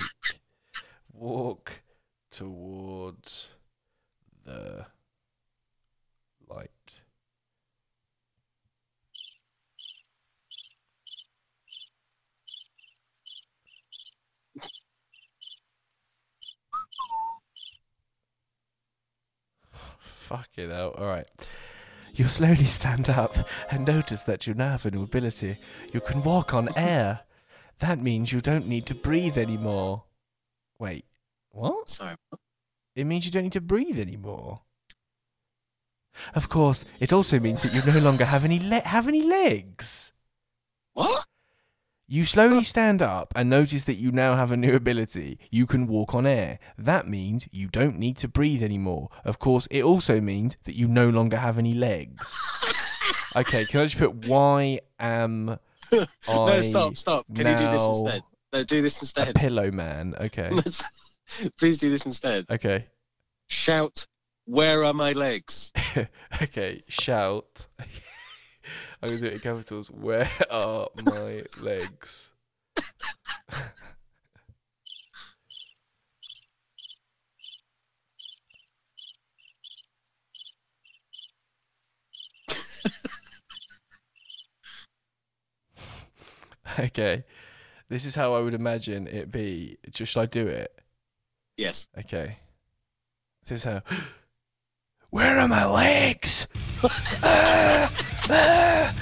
[1.27, 1.83] Walk
[2.31, 3.49] towards
[4.45, 4.87] the
[6.49, 6.71] light.
[20.15, 20.95] Fuck it hell.
[20.97, 21.27] Alright.
[22.15, 23.33] You slowly stand up
[23.73, 25.57] and notice that you now have a new ability.
[25.93, 27.23] You can walk on air.
[27.81, 30.05] That means you don't need to breathe anymore.
[30.79, 31.05] Wait,
[31.57, 31.89] what?
[31.89, 32.17] Sorry.
[32.33, 32.37] Uh,
[32.95, 34.63] it means you don't need to breathe anymore.
[36.35, 40.13] Of course, it also means that you no longer have any le- have any legs.
[40.95, 41.27] What?
[42.09, 45.39] You slowly stand up and notice that you now have a new ability.
[45.51, 46.61] You can walk on air.
[46.79, 49.09] That means you don't need to breathe anymore.
[49.25, 52.35] Of course, it also means that you no longer have any legs.
[53.35, 55.59] Okay, can I just put why am I
[56.29, 57.27] no, stop, stop.
[57.35, 58.23] Can you do this instead?
[58.53, 59.35] No, do this a instead.
[59.35, 60.15] pillow man?
[60.19, 60.51] Okay.
[61.59, 62.47] Please do this instead.
[62.51, 62.87] Okay.
[63.49, 64.07] Shout,
[64.45, 65.73] where are my legs?
[66.43, 67.67] okay, shout.
[69.03, 69.91] I'm gonna do it in capitals.
[69.91, 72.33] Where are my legs?
[86.79, 87.25] okay,
[87.89, 89.79] this is how I would imagine it be.
[89.91, 90.76] Just should I do it?
[91.57, 91.89] Yes.
[91.99, 92.37] Okay.
[93.47, 93.83] This is how.
[95.11, 96.47] Where are my legs?
[97.23, 97.93] Ah!
[98.29, 98.95] Ah!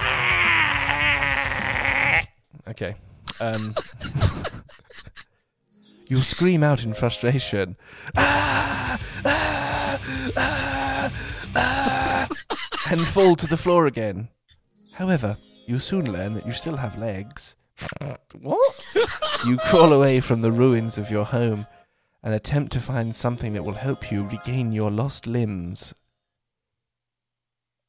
[0.00, 2.24] Ah!
[2.68, 2.94] okay.
[3.40, 3.74] Um.
[6.08, 7.76] You'll scream out in frustration.
[12.88, 14.28] And fall to the floor again.
[14.92, 15.36] However,
[15.66, 17.56] you'll soon learn that you still have legs.
[18.40, 18.85] what?
[19.46, 21.66] You crawl away from the ruins of your home
[22.22, 25.94] and attempt to find something that will help you regain your lost limbs.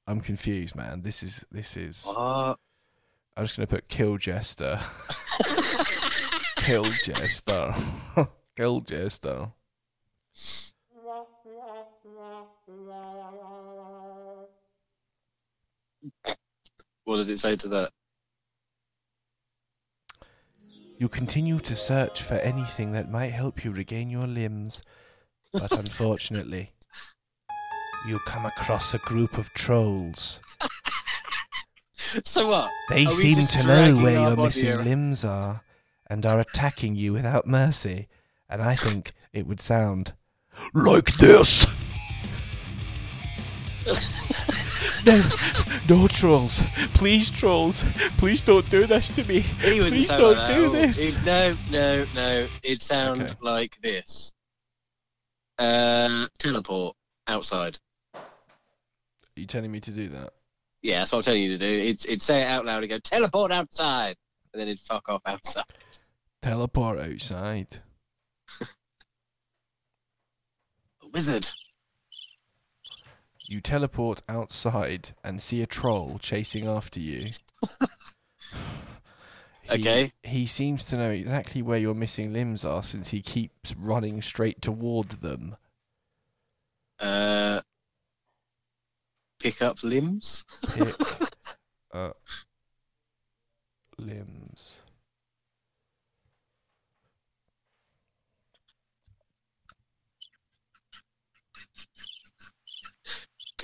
[0.05, 1.01] I'm confused, man.
[1.01, 2.05] This is this is.
[2.05, 2.59] What?
[3.35, 4.79] I'm just gonna put kill jester.
[6.57, 7.73] kill jester.
[8.55, 9.51] kill jester.
[17.03, 17.91] What did it say to that?
[20.99, 24.81] You continue to search for anything that might help you regain your limbs,
[25.53, 26.71] but unfortunately,
[28.07, 30.39] you come across a group of trolls.
[32.25, 32.71] So what?
[32.89, 34.85] They Are seem to know where your missing around?
[34.85, 35.61] limbs are
[36.09, 38.07] and are attacking you without mercy.
[38.49, 40.13] And I think it would sound
[40.73, 41.67] like this.
[45.05, 45.21] no,
[45.89, 46.61] no trolls.
[46.93, 47.83] Please, trolls.
[48.17, 49.43] Please don't do this to me.
[49.59, 51.15] Please don't like do this.
[51.15, 52.47] It- no, no, no.
[52.63, 53.33] It'd sound Okay.
[53.41, 54.33] like this.
[55.59, 56.95] Uh, teleport
[57.27, 57.79] outside.
[58.13, 58.21] Are
[59.35, 60.33] you telling me to do that?
[60.83, 61.65] Yeah, that's what I'm telling you to do.
[61.89, 64.15] It's it'd say it out loud and go teleport outside,
[64.53, 65.65] and then it'd fuck off outside.
[66.43, 67.67] Teleport outside.
[71.01, 71.47] A wizard.
[73.49, 77.27] You teleport outside and see a troll chasing after you.
[79.63, 80.13] He- Okay.
[80.23, 84.61] He seems to know exactly where your missing limbs are since he keeps running straight
[84.61, 85.57] toward them.
[86.97, 87.59] Uh,
[89.41, 90.45] pick up limbs.
[90.69, 90.95] Pick
[91.93, 92.17] up
[93.97, 94.76] limbs.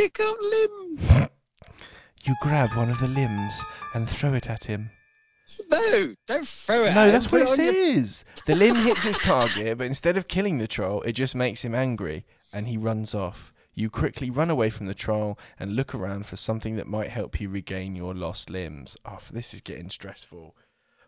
[0.03, 1.09] Pick up limbs.
[2.25, 3.61] You grab one of the limbs
[3.93, 4.89] and throw it at him.
[5.71, 6.93] No, don't throw it.
[6.93, 8.03] No, at that's what it on your-
[8.45, 11.73] The limb hits its target, but instead of killing the troll, it just makes him
[11.73, 13.53] angry and he runs off.
[13.73, 17.39] You quickly run away from the troll and look around for something that might help
[17.39, 18.97] you regain your lost limbs.
[19.05, 20.53] Oh, this is getting stressful.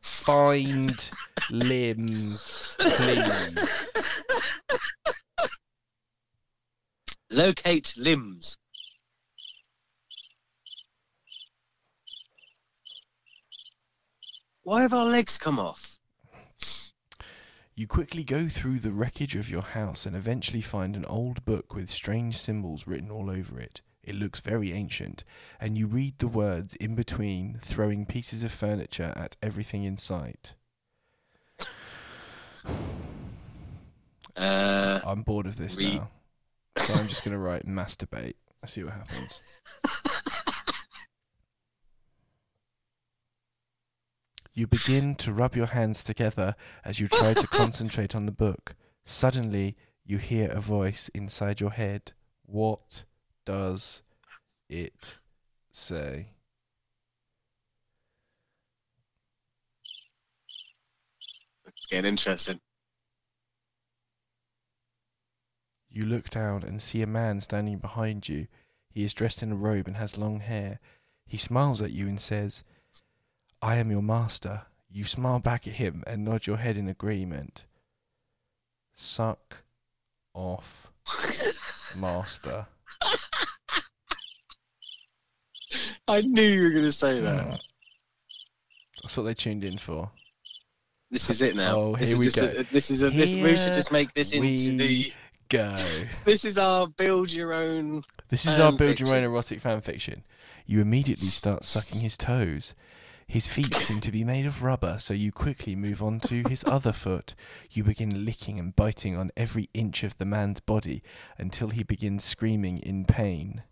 [0.01, 1.11] Find
[1.51, 3.91] limbs, please.
[7.29, 8.57] Locate limbs.
[14.65, 15.99] Why have our legs come off?
[17.75, 21.75] You quickly go through the wreckage of your house and eventually find an old book
[21.75, 23.81] with strange symbols written all over it.
[24.03, 25.23] It looks very ancient,
[25.61, 30.55] and you read the words in between, throwing pieces of furniture at everything in sight.
[34.35, 35.97] Uh, I'm bored of this Read.
[35.97, 36.09] now.
[36.77, 38.33] So I'm just going to write masturbate.
[38.63, 39.43] I see what happens.
[44.55, 48.73] You begin to rub your hands together as you try to concentrate on the book.
[49.03, 49.75] Suddenly,
[50.05, 52.13] you hear a voice inside your head.
[52.45, 53.03] What
[53.45, 54.01] does
[54.69, 55.19] it
[55.71, 56.29] say?
[61.85, 62.59] it's getting interesting.
[65.89, 68.47] You look down and see a man standing behind you.
[68.89, 70.79] He is dressed in a robe and has long hair.
[71.25, 72.63] He smiles at you and says,
[73.65, 74.61] I am your master.
[74.91, 77.65] You smile back at him and nod your head in agreement.
[78.93, 79.63] Suck
[80.35, 80.91] off,
[81.97, 82.67] master.
[86.07, 87.59] I knew you were going to say that.
[89.01, 90.11] That's what they tuned in for.
[91.09, 91.75] This is it now.
[91.75, 92.43] Oh, this here we go.
[92.59, 93.09] A, this is a.
[93.09, 95.11] This, we should just make this into the.
[95.49, 95.75] Go.
[96.23, 98.03] This is our build your own.
[98.29, 100.23] This is our build your own erotic fan fiction.
[100.67, 102.75] You immediately start sucking his toes.
[103.27, 106.63] His feet seem to be made of rubber, so you quickly move on to his
[106.67, 107.35] other foot.
[107.71, 111.03] You begin licking and biting on every inch of the man's body
[111.37, 113.63] until he begins screaming in pain.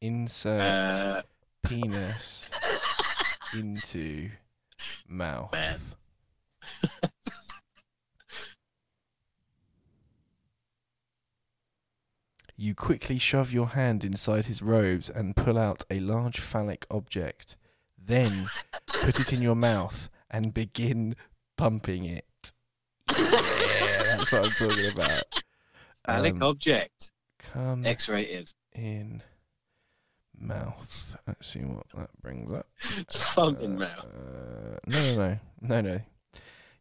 [0.00, 1.22] Insert Uh,
[1.64, 2.50] penis
[3.54, 4.30] into
[5.08, 5.54] mouth.
[12.56, 17.56] You quickly shove your hand inside his robes and pull out a large phallic object.
[18.06, 18.46] Then
[18.86, 21.16] put it in your mouth and begin
[21.56, 22.52] pumping it.
[23.10, 23.26] Yeah,
[24.16, 25.22] that's what I'm talking about.
[26.04, 27.12] phallic Um, object.
[27.52, 28.52] Come X-rated.
[28.72, 29.22] in
[30.38, 31.16] mouth.
[31.26, 32.66] Let's see what that brings up.
[33.10, 34.04] Fucking mouth.
[34.06, 36.00] Uh, no, no, no, no, no.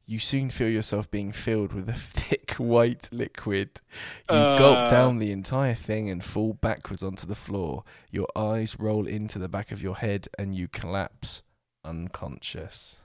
[0.07, 3.81] You soon feel yourself being filled with a thick white liquid.
[4.29, 4.57] You Uh.
[4.59, 7.83] gulp down the entire thing and fall backwards onto the floor.
[8.11, 11.41] Your eyes roll into the back of your head and you collapse
[11.83, 13.01] unconscious.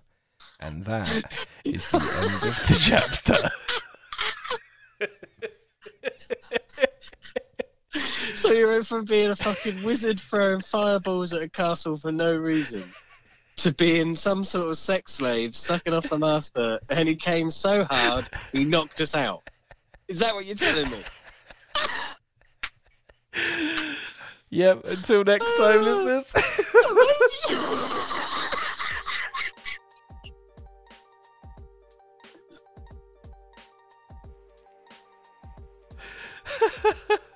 [0.61, 3.51] And that is the end of the chapter.
[8.37, 12.35] So you went from being a fucking wizard throwing fireballs at a castle for no
[12.35, 12.85] reason
[13.63, 17.85] to being some sort of sex slave sucking off the master, and he came so
[17.85, 19.49] hard he knocked us out.
[20.09, 21.03] Is that what you're telling me?
[24.51, 24.83] yep.
[24.85, 26.33] Until next time, listeners.
[36.73, 37.17] Ha